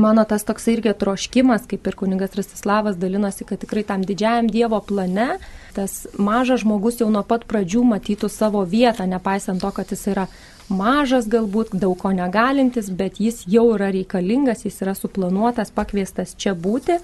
mano 0.00 0.24
tas 0.24 0.46
toks 0.48 0.70
irgi 0.72 0.94
troškimas, 0.96 1.66
kaip 1.68 1.84
ir 1.86 1.98
kuningas 2.00 2.38
Rastislavas 2.38 2.96
dalinosi, 2.96 3.44
kad 3.44 3.60
tikrai 3.60 3.84
tam 3.84 4.06
didžiajam 4.06 4.48
Dievo 4.48 4.80
plane 4.80 5.34
tas 5.76 6.06
mažas 6.18 6.64
žmogus 6.64 7.02
jau 7.02 7.10
nuo 7.12 7.22
pat 7.26 7.44
pradžių 7.50 7.84
matytų 7.92 8.32
savo 8.32 8.64
vietą, 8.64 9.04
nepaisant 9.06 9.60
to, 9.60 9.70
kad 9.76 9.92
jis 9.92 10.08
yra 10.14 10.26
mažas 10.72 11.28
galbūt, 11.28 11.74
daug 11.74 11.98
ko 12.00 12.14
negalintis, 12.16 12.88
bet 12.90 13.20
jis 13.20 13.44
jau 13.50 13.74
yra 13.74 13.90
reikalingas, 13.92 14.64
jis 14.64 14.80
yra 14.86 14.96
suplanuotas, 14.96 15.74
pakviestas 15.74 16.32
čia 16.38 16.56
būti 16.56 16.96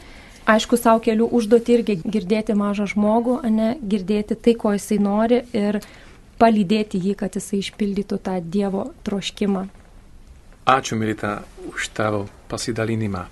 aišku, 0.46 0.78
savo 0.78 1.02
kelių 1.04 1.28
užduoti 1.36 1.76
irgi 1.76 1.98
girdėti 2.04 2.56
mažą 2.56 2.86
žmogų, 2.94 3.40
ne, 3.50 3.74
girdėti 3.82 4.38
tai, 4.38 4.54
ko 4.54 4.72
jisai 4.76 4.98
nori 5.02 5.42
ir 5.56 5.80
palydėti 6.40 7.00
jį, 7.02 7.16
kad 7.18 7.36
jisai 7.36 7.60
išpildytų 7.64 8.20
tą 8.22 8.38
Dievo 8.40 8.90
troškimą. 9.06 9.66
Ačiū, 10.66 10.98
Milita, 10.98 11.42
už 11.70 11.90
tavo 11.94 12.26
pasidalinimą. 12.50 13.26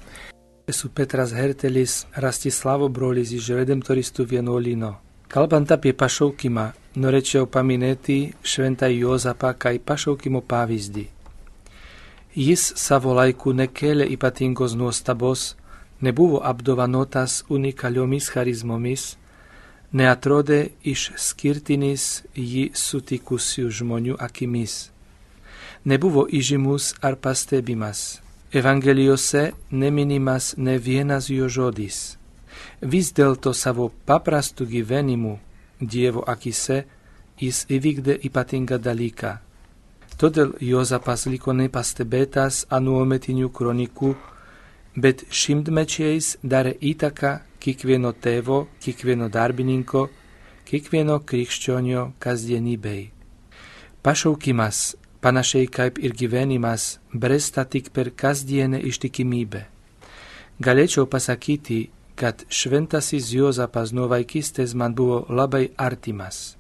Esu 0.71 0.89
Petras 0.89 1.35
Hertelis, 1.37 2.05
Rastislavo 2.17 2.89
brolis 2.89 3.35
iš 3.37 3.51
Redemptoristų 3.59 4.25
vienuolino. 4.31 4.95
Kalbant 5.29 5.73
apie 5.75 5.93
pašaukimą, 5.93 6.71
norėčiau 6.97 7.49
paminėti 7.51 8.33
šventą 8.41 8.89
Jozapą 8.89 9.51
kaip 9.59 9.85
pašaukimo 9.91 10.41
pavyzdį. 10.47 11.05
Jis 12.35 12.63
savo 12.81 13.13
laiku 13.19 13.53
nekėlė 13.53 14.07
ypatingos 14.15 14.73
nuostabos, 14.79 15.53
nebuvo 16.07 16.41
apdovanotas 16.51 17.43
unikaliomis 17.57 18.31
charizmomis, 18.35 19.05
neatrodė 19.95 20.59
išskirtinis 20.93 22.25
jį 22.35 22.65
sutikusių 22.75 23.71
žmonių 23.79 24.19
akimis. 24.27 24.75
Nebuvo 25.85 26.27
įžymus 26.41 26.95
ar 27.05 27.17
pastebimas. 27.21 28.21
Evangelijose 28.55 29.53
neminimas 29.71 30.55
ne 30.57 30.79
vienas 30.79 31.31
jo 31.31 31.49
žodis. 31.49 32.17
Vis 32.81 33.11
dėlto 33.13 33.53
savo 33.53 33.91
paprastu 34.07 34.67
gyvenimu 34.67 35.39
Dievo 35.81 36.23
akise 36.27 36.85
jis 37.41 37.65
įvykdė 37.69 38.15
ypatingą 38.29 38.79
dalyką. 38.79 39.33
Todėl 40.17 40.55
Jozapas 40.63 41.27
liko 41.27 41.53
nepastebėtas 41.53 42.65
anuometinių 42.71 43.51
kronikų, 43.51 44.15
bet 44.97 45.25
šimtmečiais 45.31 46.37
darė 46.43 46.75
įtaką 46.81 47.39
kiekvieno 47.63 48.13
tėvo, 48.13 48.67
kiekvieno 48.83 49.29
darbininko, 49.33 50.09
kiekvieno 50.69 51.19
krikščionio 51.21 52.13
kasdienybei. 52.23 53.11
Pašaukimas, 54.05 54.97
panašiai 55.25 55.67
kaip 55.67 55.99
ir 55.99 56.13
gyvenimas, 56.13 56.99
bresta 57.13 57.65
tik 57.65 57.91
per 57.93 58.13
kasdienę 58.13 58.83
ištikimybę. 58.91 59.65
Galėčiau 60.61 61.09
pasakyti, 61.11 61.89
kad 62.15 62.45
šventasis 62.49 63.33
Jozapas 63.35 63.91
nuo 63.93 64.07
vaikystės 64.13 64.75
man 64.79 64.95
buvo 64.95 65.25
labai 65.29 65.73
artimas. 65.77 66.55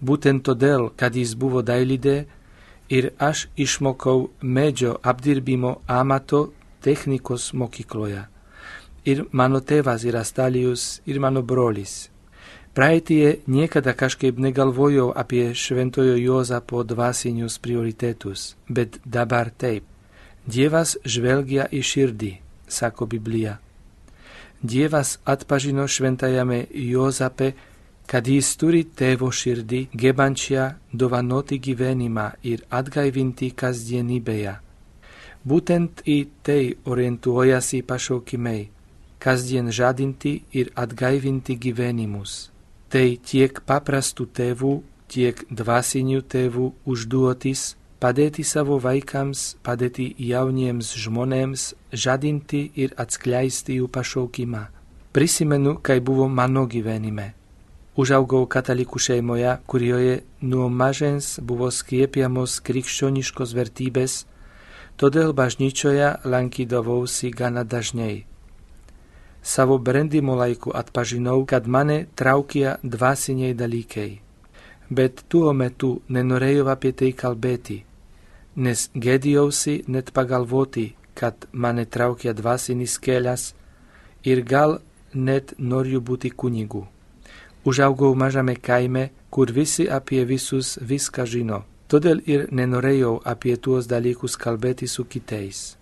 Būtent 0.00 0.44
todėl, 0.46 0.88
kad 0.96 1.16
jis 1.16 1.34
buvo 1.34 1.60
dailidė, 1.62 2.24
ir 2.88 3.10
aš 3.18 3.48
išmokau 3.56 4.30
medžio 4.40 4.96
apdirbimo 5.02 5.80
amato 5.86 6.52
technikos 6.86 7.50
mokykloje. 7.52 8.22
Ir 9.06 9.24
mano 9.32 9.60
tėvas 9.60 10.06
yra 10.06 10.22
Stalijus, 10.26 11.00
ir 11.06 11.18
mano 11.22 11.42
brolis. 11.42 12.08
Praeitie 12.76 13.40
niekada 13.46 13.94
kažkaip 13.96 14.38
negalvojau 14.38 15.12
apie 15.22 15.54
šventojo 15.54 16.16
Jozapo 16.20 16.82
dvasinius 16.84 17.58
prioritetus, 17.58 18.56
bet 18.68 18.98
dabar 19.04 19.50
taip. 19.50 19.84
Dievas 20.46 20.96
žvelgia 21.04 21.68
į 21.72 21.80
širdį, 21.90 22.32
sako 22.68 23.06
Biblija. 23.10 23.56
Dievas 24.62 25.16
atpažino 25.24 25.86
šventajame 25.88 26.66
Jozape 26.70 27.54
kad 28.06 28.28
jis 28.30 28.52
turi 28.60 28.84
tėvo 28.86 29.32
širdį, 29.34 29.80
gebančią 30.02 30.66
dovanoti 30.92 31.58
gyvenimą 31.62 32.28
ir 32.46 32.62
atgaivinti 32.70 33.50
kasdienybėje. 33.58 34.54
Būtent 35.46 36.02
į 36.02 36.18
tai 36.42 36.74
orientuojasi 36.90 37.82
pašaukimai- 37.86 38.68
kasdien 39.24 39.70
žadinti 39.70 40.42
ir 40.52 40.72
atgaivinti 40.74 41.54
gyvenimus. 41.64 42.50
Tai 42.90 43.16
tiek 43.22 43.52
paprastų 43.66 44.26
tėvų, 44.38 44.82
tiek 45.08 45.36
dvasinių 45.50 46.20
tėvų 46.32 46.72
užduotis 46.86 47.76
padėti 48.00 48.44
savo 48.44 48.78
vaikams, 48.82 49.56
padėti 49.64 50.14
jauniems 50.18 50.92
žmonėms, 51.02 51.74
žadinti 51.92 52.70
ir 52.74 52.94
atskleisti 52.96 53.78
jų 53.80 53.88
pašaukimą. 53.88 54.66
Prisimenu, 55.12 55.78
kai 55.82 56.00
buvo 56.00 56.28
mano 56.28 56.66
gyvenime. 56.66 57.32
Užaugau 57.96 58.44
katalikų 58.46 59.00
šeimoje, 59.00 59.56
kurioje 59.66 60.16
nuo 60.42 60.68
mažens 60.68 61.38
buvo 61.40 61.70
skiepiamos 61.72 62.60
krikščioniškos 62.60 63.54
vertybės, 63.56 64.26
todėl 64.96 65.32
bažnyčioje 65.36 66.08
lankydavausi 66.24 67.30
gana 67.30 67.64
dažnai. 67.64 68.24
Savo 69.42 69.78
brendimo 69.78 70.34
laiku 70.34 70.72
atpažinau, 70.74 71.44
kad 71.46 71.66
mane 71.66 72.06
traukia 72.14 72.78
dvasiniai 72.82 73.54
dalykai. 73.54 74.20
Bet 74.90 75.22
tuo 75.28 75.52
metu 75.52 76.00
nenorėjau 76.08 76.66
apie 76.72 76.92
tai 76.92 77.12
kalbėti, 77.12 77.78
nes 78.56 78.88
gėdijausi 78.94 79.84
net 79.86 80.10
pagalvoti, 80.16 80.94
kad 81.14 81.46
mane 81.52 81.84
traukia 81.84 82.34
dvasinis 82.34 82.98
kelias 82.98 83.54
ir 84.24 84.42
gal 84.42 84.78
net 85.14 85.54
noriu 85.58 86.00
būti 86.00 86.30
kunigu. 86.30 86.86
Užaugau 87.66 88.14
mažame 88.14 88.54
kaime, 88.56 89.10
kur 89.30 89.50
visi 89.50 89.88
apie 89.90 90.24
visus 90.24 90.76
viską 90.82 91.26
žino. 91.26 91.64
Todėl 91.86 92.20
ir 92.26 92.48
nenorėjau 92.50 93.20
apie 93.32 93.54
tuos 93.62 93.86
dalykus 93.86 94.34
kalbėti 94.42 94.88
su 94.90 95.04
kitais. 95.04 95.76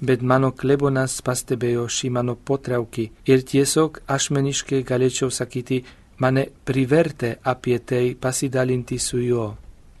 Bet 0.00 0.22
mano 0.22 0.52
klebonas 0.60 1.18
pastebėjo 1.26 1.88
šį 1.96 2.08
mano 2.16 2.34
potraukį 2.48 3.04
ir 3.32 3.42
tiesiog 3.52 3.98
ašmeniškai 4.16 4.84
galėčiau 4.90 5.28
sakyti, 5.38 5.82
mane 6.22 6.44
privertė 6.64 7.34
apie 7.52 7.78
tai 7.78 8.14
pasidalinti 8.14 8.98
su 8.98 9.18
juo. 9.20 9.48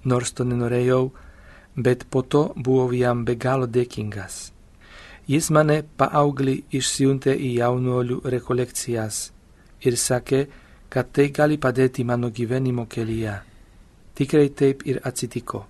Nors 0.04 0.32
to 0.32 0.46
nenorėjau, 0.48 1.02
bet 1.76 2.06
po 2.10 2.22
to 2.22 2.42
buvau 2.56 2.94
jam 2.94 3.24
be 3.24 3.34
galo 3.34 3.66
dėkingas. 3.66 4.52
Jis 5.28 5.50
mane 5.52 5.82
paauglį 6.00 6.54
išsiuntė 6.78 7.34
į 7.36 7.50
jaunuolių 7.58 8.22
rekolekcijas 8.34 9.18
ir 9.84 10.00
sakė, 10.00 10.46
kad 10.88 11.12
tai 11.12 11.28
gali 11.36 11.58
padėti 11.60 12.04
mano 12.04 12.30
gyvenimo 12.32 12.86
kelyje. 12.88 13.34
Tikrai 14.18 14.48
taip 14.50 14.82
ir 14.90 14.98
atsitiko. 15.06 15.64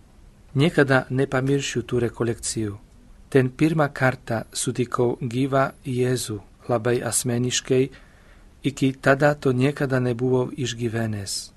Niekada 0.56 1.04
nepamiršiu 1.12 1.82
tų 1.84 2.00
rekolekcijų. 2.06 2.74
Ten 3.28 3.50
pirmą 3.52 3.90
kartą 3.92 4.46
sutikau 4.56 5.18
gyvą 5.20 5.64
Jėzų 5.84 6.38
labai 6.68 6.96
asmeniškai, 7.04 7.82
iki 8.64 8.92
tada 9.04 9.34
to 9.34 9.52
niekada 9.52 10.00
nebuvau 10.00 10.48
išgyvenęs. 10.56 11.52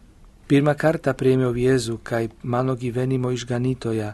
Pirmą 0.51 0.75
kartą 0.75 1.15
priėmiau 1.15 1.55
Jėzų 1.55 1.99
kaip 2.03 2.35
mano 2.43 2.75
gyvenimo 2.75 3.31
išganytoją 3.31 4.13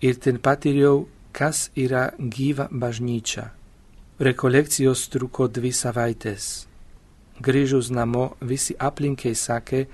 ir 0.00 0.14
ten 0.16 0.40
patyriau, 0.40 1.04
kas 1.32 1.68
yra 1.76 2.10
gyva 2.18 2.70
bažnyčia. 2.72 3.50
Rekolekcijos 4.18 5.08
truko 5.12 5.48
dvi 5.52 5.72
savaitės 5.76 6.64
grįžus 7.40 7.90
namo 7.90 8.34
visi 8.40 8.74
aplinkiai 8.78 9.34
sakė, 9.34 9.86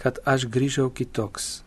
kad 0.00 0.18
aš 0.24 0.48
grįžau 0.54 0.88
kitoks. 0.96 1.60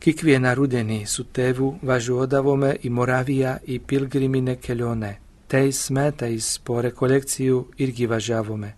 Kiekvieną 0.00 0.52
rudenį 0.54 1.00
su 1.10 1.24
tėvu 1.36 1.68
važiuodavome 1.82 2.76
į 2.86 2.90
Moraviją 2.94 3.56
į 3.66 3.80
pilgriminę 3.90 4.56
kelionę. 4.62 5.16
Tais 5.50 5.80
metais 5.90 6.56
po 6.58 6.80
rekolekcijų 6.84 7.62
irgi 7.82 8.06
važiavome. 8.10 8.74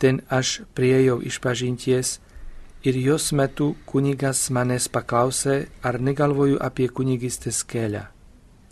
Ten 0.00 0.20
aš 0.28 0.60
priejau 0.74 1.20
išpažinties 1.20 2.18
ir 2.84 2.96
jos 2.96 3.32
metu 3.32 3.74
kunigas 3.86 4.48
manęs 4.50 4.88
paklausė, 4.88 5.66
ar 5.82 6.00
negalvoju 6.00 6.60
apie 6.60 6.88
kunigistės 6.88 7.62
kelią. 7.64 8.06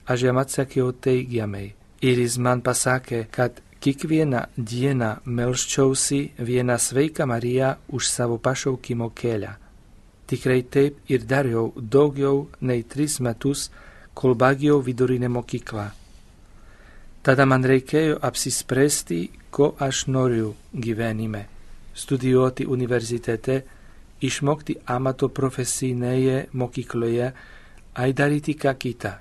Aš 0.09 0.25
jam 0.25 0.41
atsakiau 0.41 0.93
teigiamai 0.93 1.67
ir 2.01 2.21
jis 2.25 2.39
man 2.41 2.63
pasakė, 2.65 3.27
kad 3.31 3.61
Kiekvieną 3.81 4.41
dieną 4.59 5.11
melščiausi 5.25 6.21
vieną 6.39 6.79
sveiką 6.79 7.27
Mariją 7.27 7.75
už 7.89 8.09
savo 8.09 8.39
pašaukimo 8.39 9.11
kelią. 9.11 9.53
Tikrai 10.27 10.63
taip 10.63 10.95
ir 11.09 11.23
dariau 11.23 11.73
daugiau 11.77 12.49
nei 12.61 12.83
tris 12.83 13.21
metus, 13.21 13.71
kol 14.15 14.35
baigiau 14.35 14.83
vidurinę 14.83 15.29
mokyklą. 15.29 15.87
Tada 17.23 17.47
man 17.47 17.63
reikėjo 17.65 18.19
apsispręsti, 18.29 19.21
ko 19.51 19.67
aš 19.79 20.07
noriu 20.07 20.55
gyvenime- 20.75 21.43
studijuoti 22.03 22.67
universitete, 22.67 23.63
išmokti 24.21 24.75
amato 24.87 25.29
profesinėje 25.29 26.49
mokykloje, 26.53 27.33
ai 27.95 28.13
daryti 28.13 28.55
ką 28.55 28.75
kitą. 28.75 29.13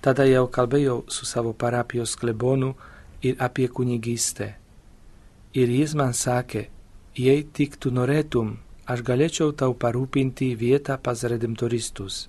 Tada 0.00 0.24
jau 0.24 0.46
kalbėjau 0.46 1.04
su 1.08 1.26
savo 1.26 1.52
parapijos 1.52 2.14
klebonu, 2.16 2.74
ir 3.22 3.36
apie 3.38 3.68
kunigystę. 3.68 4.54
Ir 5.54 5.68
jis 5.72 5.94
man 5.98 6.14
sakė, 6.14 6.68
jei 7.16 7.42
tik 7.42 7.76
tu 7.82 7.90
norėtum, 7.90 8.56
aš 8.86 9.02
galėčiau 9.02 9.52
tau 9.52 9.74
parūpinti 9.74 10.54
vietą 10.56 10.98
pas 11.02 11.24
redemptoristus. 11.24 12.28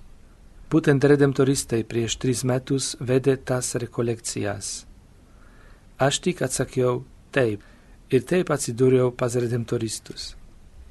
Būtent 0.70 1.04
redemptoristai 1.04 1.82
prieš 1.82 2.16
tris 2.22 2.44
metus 2.46 2.94
vedė 3.00 3.36
tas 3.36 3.74
rekolekcijas. 3.74 4.86
Aš 5.98 6.20
tik 6.24 6.42
atsakiau 6.46 7.02
taip 7.34 7.64
ir 8.10 8.22
taip 8.22 8.50
atsidūriau 8.54 9.10
pas 9.10 9.34
redemptoristus. 9.34 10.34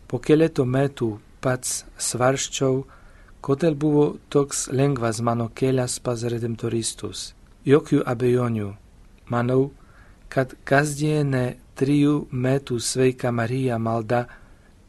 Po 0.07 0.19
keletų 0.19 0.65
metų 0.65 1.09
pats 1.41 1.83
svarščiau, 1.97 2.83
kodėl 3.41 3.75
buvo 3.75 4.05
toks 4.29 4.67
lengvas 4.71 5.21
mano 5.21 5.49
kelias 5.55 5.99
pas 6.03 6.23
redemptoristus. 6.23 7.33
Jokių 7.65 8.03
abejonių. 8.05 8.69
Manau, 9.29 9.71
kad 10.29 10.53
kasdienė 10.69 11.57
trijų 11.79 12.27
metų 12.31 12.77
sveika 12.83 13.31
Marija 13.31 13.79
malda 13.79 14.25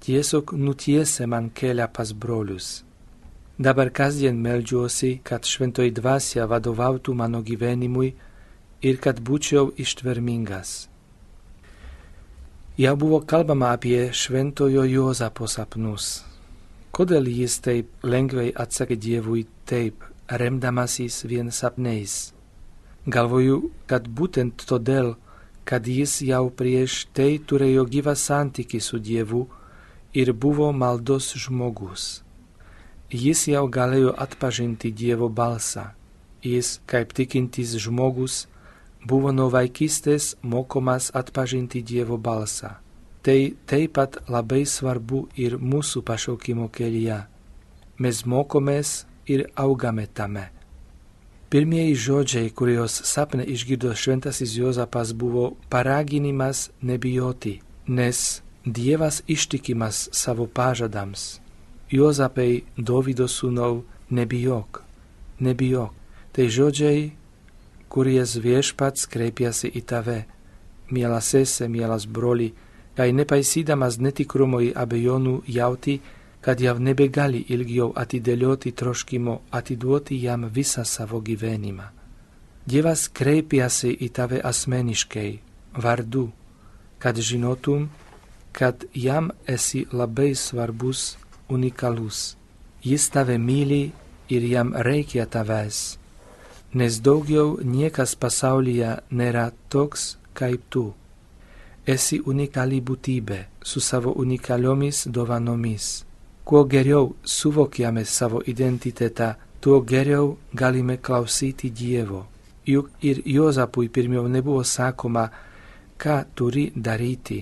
tiesiog 0.05 0.53
nutiesė 0.57 1.27
man 1.27 1.51
kelią 1.51 1.89
pas 1.93 2.13
brolius. 2.13 2.71
Dabar 3.61 3.91
kasdien 3.93 4.39
meldžiuosi, 4.41 5.21
kad 5.25 5.45
šventoji 5.45 5.93
dvasia 5.93 6.47
vadovautų 6.49 7.13
mano 7.15 7.43
gyvenimui 7.45 8.15
ir 8.81 9.01
kad 9.05 9.21
būčiau 9.21 9.75
ištvermingas. 9.77 10.89
Jau 12.81 12.95
buvo 12.97 13.21
kalbama 13.21 13.75
apie 13.77 14.09
šventojo 14.17 14.87
Jozapo 14.89 15.45
sapnus. 15.45 16.23
Kodėl 16.97 17.29
jis 17.29 17.59
taip 17.61 17.91
lengvai 18.03 18.49
atsakė 18.57 18.97
Dievui 18.97 19.45
taip, 19.69 20.01
remdamasis 20.41 21.21
vien 21.29 21.53
sapnais? 21.53 22.33
Galvoju, 23.05 23.59
kad 23.87 24.09
būtent 24.09 24.65
todėl, 24.65 25.15
kad 25.71 25.87
jis 25.87 26.17
jau 26.27 26.49
prieš 26.51 27.05
tai 27.15 27.39
turėjo 27.39 27.85
gyvą 27.87 28.17
santyki 28.19 28.81
su 28.83 28.99
Dievu 28.99 29.45
ir 30.15 30.33
buvo 30.33 30.73
maldos 30.73 31.31
žmogus. 31.39 32.23
jis 33.11 33.49
jau 33.49 33.67
galėjo 33.69 34.15
atpažinti 34.25 34.91
Dievo 34.91 35.29
balsą. 35.29 35.91
Jis, 36.43 36.81
kaip 36.87 37.13
tikintis 37.13 37.75
žmogus, 37.85 38.47
buvo 39.07 39.33
nuo 39.33 39.51
vaikystės 39.51 40.37
mokomas 40.43 41.11
atpažinti 41.15 41.83
Dievo 41.83 42.19
balsą. 42.19 42.79
Tai 43.23 43.41
taip 43.67 43.93
pat 43.99 44.17
labai 44.29 44.65
svarbu 44.65 45.29
ir 45.37 45.59
mūsų 45.59 46.03
pašaukimo 46.07 46.71
kelyje. 46.73 47.27
Mes 47.99 48.25
mokomės 48.25 49.05
ir 49.27 49.51
augame 49.55 50.07
tame. 50.07 50.49
Pirmieji 51.51 51.95
žodžiai, 51.99 52.51
kuriuos 52.55 53.01
sapne 53.11 53.43
išgirdo 53.43 53.91
šventasis 53.95 54.53
Jozapas, 54.55 55.11
buvo 55.13 55.57
paraginimas 55.69 56.71
nebijoti, 56.81 57.61
nes 57.87 58.43
Dievas 58.65 59.23
ištikimas 59.27 60.09
savo 60.13 60.47
pažadams. 60.47 61.41
Jozapai, 61.91 62.63
Dovido 62.77 63.27
sūnau, 63.27 63.83
nebijok, 64.11 64.83
nebijok. 65.41 65.91
Tai 66.33 66.47
žodžiai, 66.47 67.11
kuries 67.91 68.37
viešpats 68.39 69.11
kreipiasi 69.11 69.73
į 69.75 69.83
tave, 69.83 70.19
miela 70.91 71.19
sese, 71.21 71.67
mielas 71.69 72.07
broli, 72.07 72.53
kai 72.95 73.11
nepaisydamas 73.11 73.99
netikrumo 73.99 74.63
į 74.63 74.71
abejonų 74.79 75.41
jauti, 75.51 75.99
kad 76.41 76.61
jau 76.61 76.79
nebegali 76.81 77.45
ilgiau 77.53 77.93
atidėlioti 78.03 78.73
troškimo 78.73 79.41
atiduoti 79.53 80.17
jam 80.25 80.49
visą 80.49 80.85
savo 80.85 81.21
gyvenimą. 81.21 81.91
Dievas 82.71 83.09
kreipiasi 83.09 83.93
į 84.07 84.09
tave 84.17 84.41
asmeniškai, 84.51 85.31
vardu, 85.77 86.31
kad 86.99 87.17
žinotum, 87.17 87.89
kad 88.53 88.85
jam 88.95 89.31
esi 89.47 89.87
labai 89.93 90.35
svarbus, 90.35 91.17
unikalus. 91.49 92.37
Jis 92.85 93.09
tave 93.13 93.37
myli 93.39 93.91
ir 94.29 94.45
jam 94.45 94.73
reikia 94.73 95.27
tavęs, 95.27 95.99
nes 96.73 97.01
daugiau 97.05 97.59
niekas 97.61 98.15
pasaulyje 98.17 98.97
nėra 99.11 99.51
toks 99.69 100.17
kaip 100.33 100.65
tu. 100.73 100.87
Esi 101.85 102.21
unikali 102.21 102.81
būtybė 102.81 103.41
su 103.65 103.81
savo 103.81 104.13
unikaliomis 104.23 105.09
dovanomis 105.09 105.91
Kuo 106.51 106.65
geriau 106.65 107.13
suvokiame 107.23 108.03
savo 108.05 108.41
identitetą, 108.53 109.35
tuo 109.61 109.77
geriau 109.87 110.33
galime 110.53 110.97
klausyti 110.97 111.71
Dievo. 111.71 112.25
Juk 112.67 112.89
ir 113.07 113.23
Jozapui 113.25 113.89
pirmiau 113.89 114.27
nebuvo 114.29 114.65
sakoma, 114.65 115.31
ką 116.03 116.17
turi 116.35 116.73
daryti, 116.75 117.39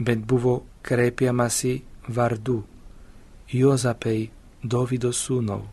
bet 0.00 0.24
buvo 0.24 0.54
kreipiamasi 0.82 1.74
vardu. 2.08 2.62
Jozapai, 3.52 4.30
Dovido 4.64 5.12
sūnau. 5.12 5.68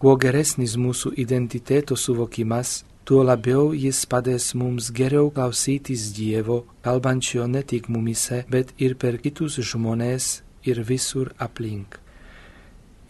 Kuo 0.00 0.16
geresnis 0.16 0.78
mūsų 0.80 1.12
identiteto 1.20 1.92
suvokimas, 1.96 2.86
tuo 3.04 3.20
labiau 3.20 3.74
jis 3.76 4.06
padės 4.08 4.54
mums 4.54 4.88
geriau 4.96 5.28
klausytis 5.28 6.08
Dievo, 6.16 6.62
kalbančio 6.80 7.44
ne 7.46 7.60
tik 7.62 7.92
mumise, 7.92 8.46
bet 8.48 8.72
ir 8.78 8.96
per 8.96 9.20
kitus 9.20 9.60
žmonės 9.60 10.47
ir 10.64 10.82
visur 10.82 11.32
aplink. 11.38 11.98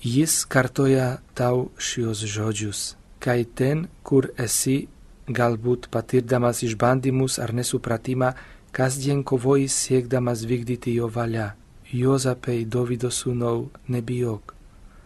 Jis 0.02 0.44
kartoja 0.46 1.18
tau 1.34 1.70
šios 1.78 2.22
žodžius, 2.22 2.94
kai 3.18 3.42
ten, 3.44 3.88
kur 4.02 4.30
esi, 4.38 4.86
galbūt 5.26 5.88
patirdamas 5.90 6.62
išbandymus 6.62 7.38
ar 7.42 7.52
nesupratimą, 7.52 8.32
kasdien 8.72 9.24
kovoji 9.24 9.68
siekdamas 9.68 10.44
vykdyti 10.46 10.94
jo 10.94 11.08
valią. 11.08 11.50
Jozapei 11.88 12.64
Dovido 12.64 13.08
sūnau 13.08 13.70
nebijok. 13.88 14.54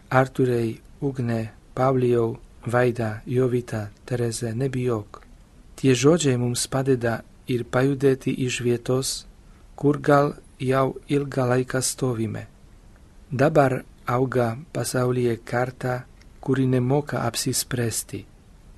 Arturei, 0.09 0.81
Ugne, 1.01 1.53
Pavlijau, 1.73 2.37
Vaida, 2.65 3.21
Jovita, 3.25 3.89
Tereze, 4.05 4.53
nebijok. 4.53 5.21
Tie 5.79 5.95
žodžiai 5.95 6.37
mums 6.37 6.67
padeda 6.67 7.21
ir 7.47 7.63
pajudėti 7.63 8.35
iš 8.45 8.59
vietos, 8.63 9.25
kur 9.75 9.97
gal 9.99 10.35
jau 10.69 10.95
ilgą 11.09 11.47
laiką 11.51 11.81
stovime. 11.81 12.47
Dabar 13.31 13.83
auga 14.05 14.57
pasaulyje 14.73 15.37
karta, 15.45 16.03
kuri 16.41 16.67
nemoka 16.67 17.21
apsispręsti. 17.27 18.25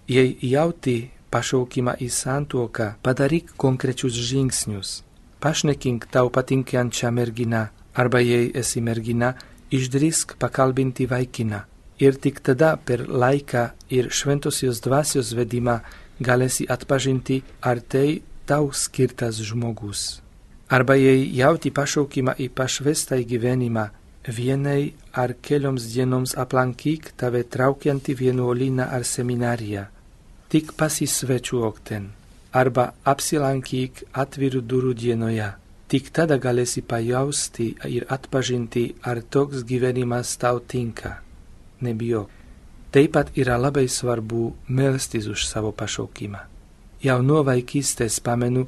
Jei 0.08 0.38
jauti 0.42 1.10
pašaukimą 1.34 1.98
į 2.06 2.10
santuoką, 2.14 2.88
padaryk 3.04 3.56
konkrečius 3.58 4.16
žingsnius. 4.30 5.02
Pašnekink 5.44 6.08
tau 6.14 6.30
patinkiančią 6.30 7.12
merginą, 7.12 7.68
arba 7.94 8.22
jei 8.22 8.52
esi 8.62 8.82
mergina, 8.82 9.34
išdrįsk 9.72 10.38
pakalbinti 10.42 11.10
vaikiną. 11.12 11.66
Ir 12.00 12.20
tik 12.24 12.42
tada 12.44 12.76
per 12.78 13.08
laiką 13.08 13.70
ir 13.90 14.12
šventosios 14.12 14.82
dvasios 14.84 15.32
vedimą 15.38 15.80
galėsi 16.20 16.68
atpažinti, 16.70 17.42
ar 17.62 17.80
tai 17.80 18.22
tau 18.46 18.72
skirtas 18.72 19.40
žmogus. 19.40 20.25
Arba 20.70 20.96
jei 20.98 21.30
jauti 21.38 21.70
pašaukimą 21.70 22.34
į 22.42 22.50
pašvestą 22.58 23.20
gyvenimą, 23.30 23.90
vienai 24.28 24.94
ar 25.14 25.36
kelioms 25.42 25.86
dienoms 25.94 26.34
aplankyk 26.38 27.12
tave 27.18 27.44
traukianti 27.44 28.16
vienuolyną 28.18 28.88
ar 28.90 29.06
seminariją. 29.06 29.86
Tik 30.50 30.74
pasisvečiuok 30.78 31.78
ten, 31.84 32.10
arba 32.52 32.94
apsilankyk 33.06 34.06
atvirų 34.14 34.62
durų 34.66 34.94
dienoje. 34.98 35.52
Tik 35.86 36.10
tada 36.10 36.40
galėsi 36.42 36.82
pajausti 36.82 37.76
ir 37.86 38.08
atpažinti, 38.10 38.96
ar 39.06 39.22
toks 39.22 39.62
gyvenimas 39.70 40.34
tau 40.42 40.60
tinka. 40.60 41.20
Nebijok. 41.82 42.30
Taip 42.90 43.12
pat 43.14 43.30
yra 43.38 43.60
labai 43.60 43.86
svarbu 43.92 44.56
melstis 44.68 45.28
už 45.28 45.46
savo 45.46 45.72
pašaukimą. 45.76 46.42
Jau 47.04 47.20
nuo 47.22 47.44
vaikystės 47.46 48.18
pamenu, 48.24 48.66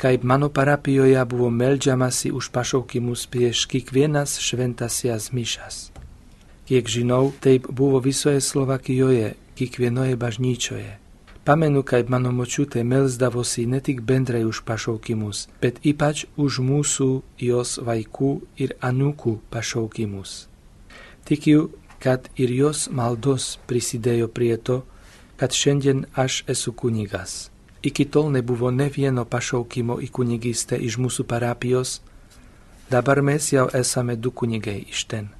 kaip 0.00 0.22
mano 0.24 0.48
parapijoje 0.48 1.24
buvo 1.24 1.50
meldžiamasi 1.50 2.32
už 2.32 2.48
pašaukimus 2.56 3.26
prieš 3.26 3.66
kiekvienas 3.68 4.38
šventasias 4.40 5.28
mišas. 5.32 5.92
Kiek 6.64 6.88
žinau, 6.88 7.32
taip 7.40 7.68
buvo 7.68 8.00
visoje 8.00 8.40
Slovakijoje, 8.40 9.34
kiekvienoje 9.54 10.16
bažnyčioje. 10.16 10.96
Pamenu, 11.44 11.82
kaip 11.84 12.08
mano 12.08 12.32
močiutė 12.32 12.80
melzdavosi 12.84 13.66
ne 13.66 13.80
tik 13.84 14.00
bendrai 14.00 14.44
už 14.48 14.62
pašaukimus, 14.64 15.48
bet 15.60 15.84
ypač 15.84 16.24
už 16.36 16.62
mūsų 16.64 17.10
jos 17.44 17.76
vaikų 17.84 18.32
ir 18.56 18.76
anūkų 18.80 19.36
pašaukimus. 19.52 20.48
Tikiu, 21.28 21.68
kad 22.00 22.32
ir 22.40 22.48
jos 22.56 22.88
maldos 22.88 23.58
prisidėjo 23.68 24.32
prie 24.32 24.56
to, 24.56 24.80
kad 25.36 25.52
šiandien 25.52 26.06
aš 26.16 26.44
esu 26.48 26.72
kunigas. 26.72 27.50
Iki 27.82 28.04
tol 28.04 28.30
nebuvo 28.30 28.70
ne 28.70 28.90
vieno 28.92 29.24
pašaukimo 29.24 29.96
į 30.04 30.10
kunigystę 30.12 30.76
iš 30.76 30.98
mūsų 31.00 31.24
parapijos, 31.24 32.00
dabar 32.92 33.22
mes 33.24 33.52
jau 33.52 33.68
esame 33.72 34.16
du 34.16 34.30
kunigai 34.30 34.82
iš 34.92 35.04
ten. 35.08 35.30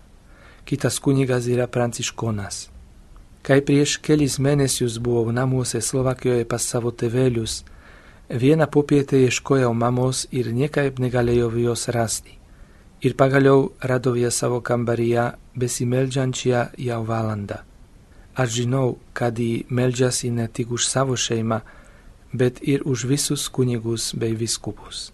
Kitas 0.64 0.98
kunigas 1.04 1.48
yra 1.52 1.66
pranciškonas. 1.66 2.68
Kai 3.42 3.60
prieš 3.64 3.98
kelis 4.04 4.38
mėnesius 4.40 4.98
buvau 5.00 5.32
namuose 5.32 5.80
Slovakijoje 5.80 6.44
pas 6.48 6.64
savo 6.64 6.92
tėvelius, 6.92 7.64
vieną 8.28 8.66
popietę 8.72 9.20
ieškojau 9.20 9.72
mamos 9.74 10.26
ir 10.30 10.52
niekaip 10.52 11.00
negalėjau 11.00 11.50
jos 11.58 11.88
rasti. 11.88 12.36
Ir 13.00 13.16
pagaliau 13.16 13.72
radau 13.80 14.14
ją 14.16 14.30
savo 14.30 14.60
kambaryje 14.60 15.32
besimeldžiančią 15.56 16.66
jau 16.76 17.02
valandą. 17.04 17.64
Aš 18.36 18.50
žinau, 18.60 18.98
kad 19.12 19.38
ji 19.38 19.66
meldžiasi 19.68 20.30
ne 20.30 20.46
tik 20.48 20.70
už 20.70 20.86
savo 20.88 21.16
šeimą, 21.16 21.60
bet 22.32 22.60
ir 22.62 22.82
už 22.86 23.04
visus 23.04 23.48
kunigus 23.48 24.14
bei 24.14 24.34
viskupus. 24.34 25.10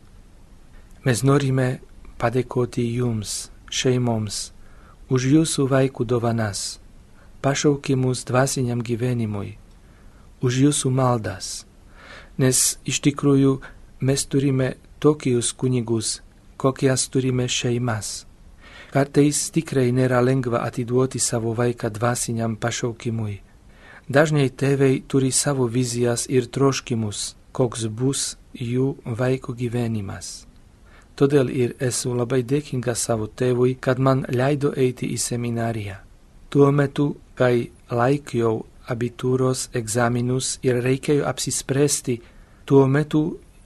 Mes 1.05 1.23
norime 1.23 1.81
padėkoti 2.21 2.85
jums, 2.97 3.49
šeimoms, 3.71 4.53
už 5.09 5.29
jūsų 5.33 5.69
vaikų 5.71 6.05
dovanas, 6.05 6.81
pašaukimus 7.41 8.25
dvasiniam 8.29 8.83
gyvenimui, 8.83 9.57
už 10.43 10.53
jūsų 10.67 10.91
maldas, 10.91 11.65
nes 12.37 12.77
iš 12.85 13.01
tikrųjų 13.07 13.61
mes 14.01 14.27
turime 14.27 14.75
tokius 15.01 15.53
kunigus, 15.53 16.21
kokias 16.57 17.09
turime 17.09 17.49
šeimas. 17.49 18.27
Kartais 18.93 19.51
tikrai 19.53 19.91
nėra 19.93 20.21
lengva 20.25 20.63
atiduoti 20.65 21.21
savo 21.21 21.53
vaiką 21.57 21.91
dvasiniam 21.93 22.57
pašaukimui 22.57 23.46
Dažnai 24.09 24.51
tėvai 24.55 25.03
turi 25.11 25.33
savo 25.35 25.67
vizijas 25.67 26.29
ir 26.31 26.47
troškimus, 26.47 27.35
koks 27.51 27.87
bus 27.91 28.37
jų 28.55 28.93
vaiko 29.05 29.53
gyvenimas. 29.53 30.47
Todėl 31.17 31.51
ir 31.51 31.73
esu 31.81 32.13
labai 32.15 32.43
dėkinga 32.45 32.95
savo 32.95 33.27
tėvui, 33.27 33.75
kad 33.81 33.99
man 33.99 34.23
leido 34.29 34.71
eiti 34.77 35.09
į 35.11 35.19
seminariją. 35.19 35.97
Tuo 36.53 36.71
metu, 36.71 37.17
kai 37.35 37.73
laikiau 37.91 38.67
abitūros 38.87 39.67
egzaminus 39.75 40.59
ir 40.63 40.79
reikėjo 40.85 41.27
apsispręsti, 41.27 42.21
tuo 42.65 42.87
metu 42.87 43.25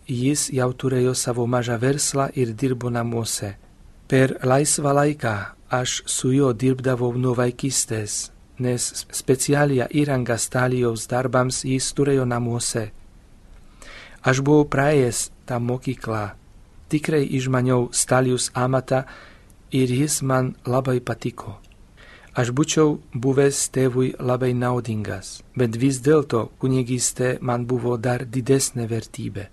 jis 0.08 0.48
jau 0.56 0.72
turėjo 0.72 1.14
savo 1.14 1.46
mažą 1.46 1.76
verslą 1.82 2.30
ir 2.34 2.54
dirbo 2.54 2.88
namuose. 2.90 3.56
Per 4.08 4.38
laisvą 4.42 4.94
laiką 4.96 5.34
aš 5.70 6.02
su 6.06 6.32
juo 6.32 6.52
dirbdavau 6.52 7.12
nuo 7.18 7.36
vaikystės, 7.36 8.30
nes 8.60 8.90
specialią 9.20 9.88
įrangą 10.02 10.36
stalijaus 10.38 11.06
darbams 11.10 11.64
jis 11.64 11.90
turėjo 11.96 12.26
namuose. 12.28 12.90
Aš 14.20 14.42
buvau 14.44 14.68
praėjęs 14.68 15.30
tą 15.48 15.58
mokyklą, 15.64 16.24
tikrai 16.92 17.24
išmaniau 17.38 17.88
stalijus 17.92 18.50
amatą 18.54 19.04
ir 19.72 19.90
jis 20.00 20.20
man 20.22 20.54
labai 20.66 21.00
patiko. 21.00 21.56
Aš 22.40 22.52
būčiau 22.54 22.98
buvęs 23.14 23.60
tėvui 23.74 24.12
labai 24.22 24.52
naudingas, 24.54 25.40
bet 25.58 25.74
vis 25.82 25.98
dėlto 25.98 26.50
kunigystė 26.62 27.38
man 27.40 27.64
buvo 27.66 27.96
dar 27.96 28.22
didesnė 28.22 28.86
vertybė. 28.86 29.48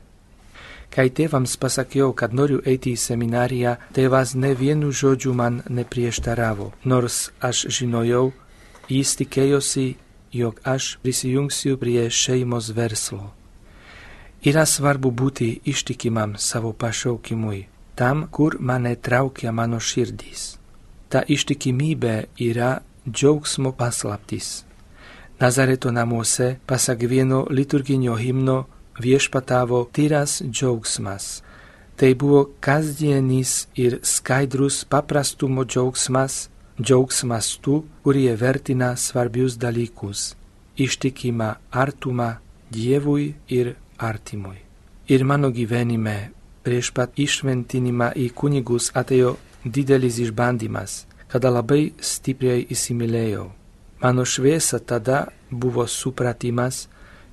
Kai 0.94 1.10
tėvams 1.10 1.58
pasakiau, 1.62 2.14
kad 2.14 2.34
noriu 2.34 2.62
eiti 2.66 2.94
į 2.96 3.00
seminariją, 3.02 3.74
tėvas 3.98 4.36
ne 4.36 4.54
vienu 4.56 4.92
žodžiu 4.92 5.34
man 5.34 5.62
neprieštaravo, 5.70 6.72
nors 6.86 7.32
aš 7.42 7.66
žinojau, 7.80 8.32
jis 8.90 9.16
tikėjosi, 9.20 9.88
jog 10.32 10.60
aš 10.64 10.98
prisijungsiu 11.02 11.78
prie 11.78 12.10
šeimos 12.10 12.70
verslo. 12.76 13.32
Yra 14.46 14.66
svarbu 14.66 15.12
būti 15.12 15.48
ištikimam 15.66 16.36
savo 16.38 16.74
pašaukimui, 16.74 17.66
tam, 17.96 18.28
kur 18.32 18.58
mane 18.60 18.96
traukia 18.96 19.52
mano 19.52 19.80
širdys. 19.80 20.58
Ta 21.10 21.24
ištikimybė 21.24 22.28
yra 22.38 22.78
džiaugsmo 23.10 23.72
paslaptis. 23.72 24.64
Nazareto 25.40 25.92
namuose, 25.92 26.58
pasak 26.66 27.04
vieno 27.10 27.46
liturginio 27.50 28.16
himno, 28.16 28.66
viešpatavo 29.00 29.84
tyras 29.94 30.42
džiaugsmas. 30.44 31.42
Tai 31.98 32.14
buvo 32.14 32.44
kasdienis 32.60 33.68
ir 33.76 34.00
skaidrus 34.04 34.84
paprastumo 34.86 35.66
džiaugsmas, 35.66 36.50
džiaugsmas 36.82 37.58
tų, 37.64 37.84
kurie 38.04 38.36
vertina 38.38 38.96
svarbius 38.96 39.58
dalykus- 39.58 40.36
ištikimą 40.86 41.56
artumą 41.72 42.38
Dievui 42.72 43.34
ir 43.48 43.76
artimui. 43.98 44.58
Ir 45.08 45.24
mano 45.24 45.50
gyvenime 45.52 46.32
prieš 46.64 46.92
pat 46.92 47.16
išventinimą 47.16 48.12
į 48.16 48.34
kunigus 48.34 48.92
atėjo 48.92 49.38
didelis 49.64 50.20
išbandymas, 50.20 51.06
kada 51.32 51.50
labai 51.50 51.94
stipriai 52.00 52.68
įsimylėjau. 52.68 53.48
Mano 54.04 54.26
šviesa 54.26 54.80
tada 54.80 55.28
buvo 55.50 55.88
supratimas, 55.88 56.88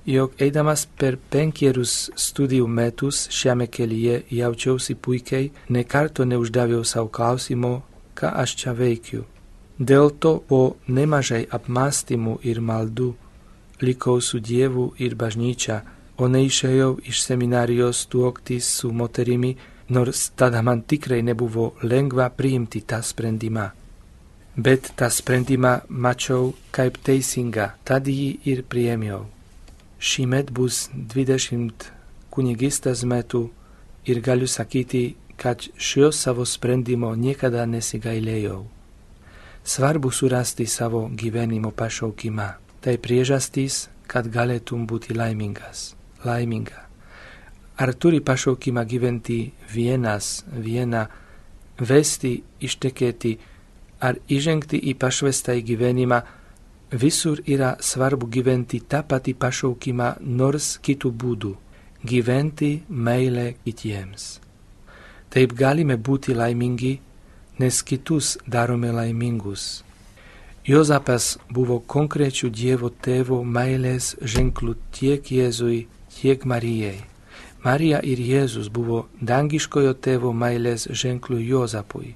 jog 0.05 0.33
eidamas 0.39 0.85
per 0.85 1.17
penkerius 1.17 2.09
studijų 2.15 2.67
metus 2.67 3.27
šiame 3.29 3.67
kelyje 3.67 4.23
jaučiausi 4.31 4.95
puikiai, 4.95 5.51
nekarto 5.69 6.25
neuždaviau 6.25 6.83
savo 6.85 7.09
klausimo, 7.09 7.83
ką 8.15 8.31
aš 8.41 8.55
čia 8.55 8.73
veikiu. 8.73 9.25
Dėl 9.79 10.11
to 10.23 10.37
po 10.39 10.77
nemažai 10.87 11.43
apmąstymų 11.51 12.39
ir 12.47 12.61
maldų 12.63 13.09
likau 13.81 14.21
su 14.21 14.39
Dievu 14.39 14.93
ir 14.97 15.15
bažnyčia, 15.19 15.81
o 16.17 16.27
neišėjau 16.31 16.99
iš 17.03 17.23
seminarijos 17.27 18.05
tuoktis 18.07 18.69
su 18.77 18.91
moterimi, 18.91 19.57
nors 19.89 20.29
tada 20.35 20.61
man 20.61 20.81
tikrai 20.81 21.21
nebuvo 21.21 21.73
lengva 21.83 22.29
priimti 22.29 22.81
tą 22.81 23.01
sprendimą. 23.03 23.71
Bet 24.55 24.93
tą 24.95 25.09
sprendimą 25.11 25.81
mačiau 25.89 26.53
kaip 26.71 27.01
teisingą, 27.03 27.73
tad 27.83 28.07
jį 28.07 28.39
ir 28.47 28.63
priėmiau. 28.63 29.25
Šįmet 29.99 30.51
bus 30.55 30.87
20 30.95 31.89
kunigystės 32.31 33.03
metų 33.03 33.49
ir 34.07 34.21
galiu 34.23 34.47
sakyti, 34.47 35.15
kad 35.35 35.59
šio 35.75 36.13
savo 36.15 36.45
sprendimo 36.47 37.11
niekada 37.15 37.65
nesigailėjau. 37.67 38.74
Svarbu 39.65 40.11
surasti 40.11 40.65
savo 40.65 41.09
gyvenimo 41.09 41.71
pašaukimą. 41.71 42.47
Tai 42.81 42.95
priežastys, 43.01 43.89
kad 44.05 44.29
galėtum 44.29 44.85
būti 44.85 45.17
laimingas, 45.17 45.95
laiminga. 46.21 46.85
Ar 47.81 47.91
turi 47.97 48.21
pašaukimą 48.21 48.85
gyventi 48.85 49.39
vienas, 49.73 50.45
viena, 50.53 51.07
vesti, 51.81 52.37
ištekėti, 52.61 53.33
ar 54.05 54.21
įžengti 54.29 54.77
į 54.77 54.93
pašvestą 55.01 55.57
gyvenimą, 55.65 56.21
Visur 56.91 57.41
yra 57.45 57.75
svarbu 57.81 58.27
gyventi 58.29 58.79
tą 58.79 59.01
patį 59.09 59.33
pašaukimą 59.41 60.09
nors 60.21 60.77
kitų 60.85 61.09
būdų- 61.21 61.53
gyventi 62.11 62.83
meilę 62.89 63.55
kitiems. 63.65 64.39
Taip 65.29 65.53
galime 65.53 65.97
būti 65.97 66.35
laimingi, 66.35 66.99
nes 67.59 67.81
kitus 67.81 68.37
darome 68.47 68.91
laimingus. 68.91 69.83
Jozapas 70.65 71.35
buvo 71.53 71.77
konkrečių 71.79 72.49
Dievo 72.49 72.89
tėvo 72.89 73.43
meilės 73.45 74.15
ženklų 74.21 74.73
tiek 74.91 75.31
Jėzui, 75.31 75.85
tiek 76.17 76.45
Marijai. 76.45 77.03
Marija 77.65 77.99
ir 78.05 78.19
Jėzus 78.21 78.67
buvo 78.69 79.05
dangiškojo 79.21 79.95
tėvo 80.05 80.33
meilės 80.33 80.87
ženklų 80.89 81.39
Jozapui. 81.41 82.15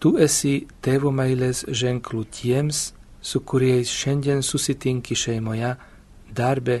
Tu 0.00 0.14
esi 0.16 0.54
tėvo 0.80 1.10
meilės 1.12 1.66
ženklų 1.68 2.22
tiems, 2.32 2.94
su 3.20 3.42
kuriais 3.44 3.92
šiandien 3.92 4.40
susitinki 4.40 5.16
šeimoje, 5.16 5.74
darbe, 6.32 6.78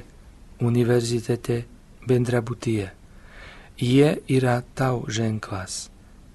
universitete, 0.60 1.64
bendrabutyje. 2.08 2.88
Jie 3.80 4.10
yra 4.28 4.62
tau 4.74 5.04
ženklas. 5.08 5.90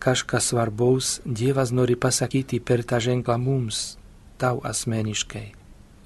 Kažkas 0.06 0.52
svarbaus 0.52 1.22
Dievas 1.26 1.72
nori 1.74 1.96
pasakyti 1.98 2.60
per 2.62 2.84
tą 2.86 3.00
ženklą 3.02 3.40
mums, 3.42 3.98
tau 4.38 4.60
asmeniškai. 4.62 5.48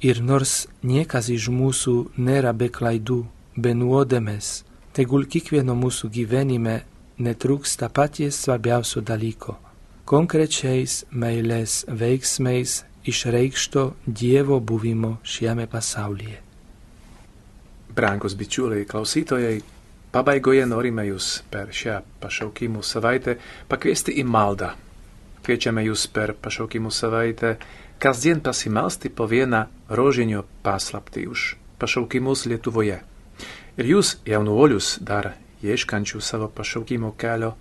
Ir 0.08 0.22
nors 0.24 0.70
niekas 0.88 1.28
iš 1.28 1.50
mūsų 1.52 1.95
nėra 2.16 2.54
be 2.56 2.70
klaidų, 2.72 3.26
be 3.60 3.74
nuodėmės, 3.76 4.64
tegul 4.95 5.28
kiekvieno 5.28 5.76
mūsų 5.76 6.08
gyvenime 6.16 6.78
netrūksta 7.20 7.89
paties 7.91 8.39
svarbiausio 8.45 9.04
dalyko- 9.04 9.58
konkrečiais 10.12 11.04
meilės 11.12 11.84
veiksmais 11.91 12.84
išreikšto 13.04 13.84
Dievo 14.08 14.60
buvimo 14.60 15.18
šiame 15.24 15.68
pasaulyje. 15.68 16.39
Brangos 17.95 18.36
bičiuliai, 18.39 18.88
klausytojai, 18.88 19.60
pabaigoje 20.12 20.66
norime 20.66 21.05
jūs 21.10 21.28
per 21.53 21.70
šią 21.76 21.99
pašaukimų 22.22 22.82
savaitę 22.86 23.36
pakviesti 23.70 24.16
į 24.22 24.26
maldą. 24.26 24.74
Kviečiame 25.45 25.84
jūs 25.86 26.07
per 26.14 26.34
pašaukimų 26.34 26.91
savaitę 26.93 27.55
kasdien 28.01 28.41
pasimelsti 28.41 29.10
po 29.10 29.28
vieną 29.30 29.66
rožinio 29.89 30.45
paslaptį 30.66 31.28
už 31.30 31.45
pašaukimus 31.80 32.45
Lietuvoje. 32.49 32.99
Ir 33.80 33.91
jūs, 33.93 34.18
jaunuolius, 34.28 34.97
dar 34.99 35.34
ieškančių 35.64 36.20
savo 36.22 36.49
pašaukimo 36.51 37.14
kelio, 37.18 37.53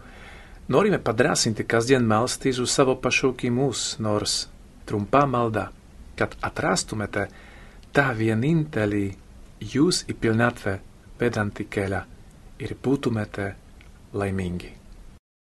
norime 0.69 0.99
padrasinti 0.99 1.65
kasdien 1.69 2.07
melstis 2.07 2.59
už 2.59 2.71
savo 2.73 2.97
pašaukimus, 2.97 3.99
nors 4.03 4.49
trumpa 4.89 5.27
malda, 5.27 5.69
kad 6.19 6.35
atrastumėte 6.43 7.29
tą 7.95 8.11
vienintelį 8.19 9.07
jūs 9.75 10.07
į 10.11 10.17
pilnatvę 10.19 10.79
vedantį 11.21 11.67
kelią 11.71 12.07
ir 12.59 12.75
būtumėte 12.85 13.53
laimingi. 14.15 14.78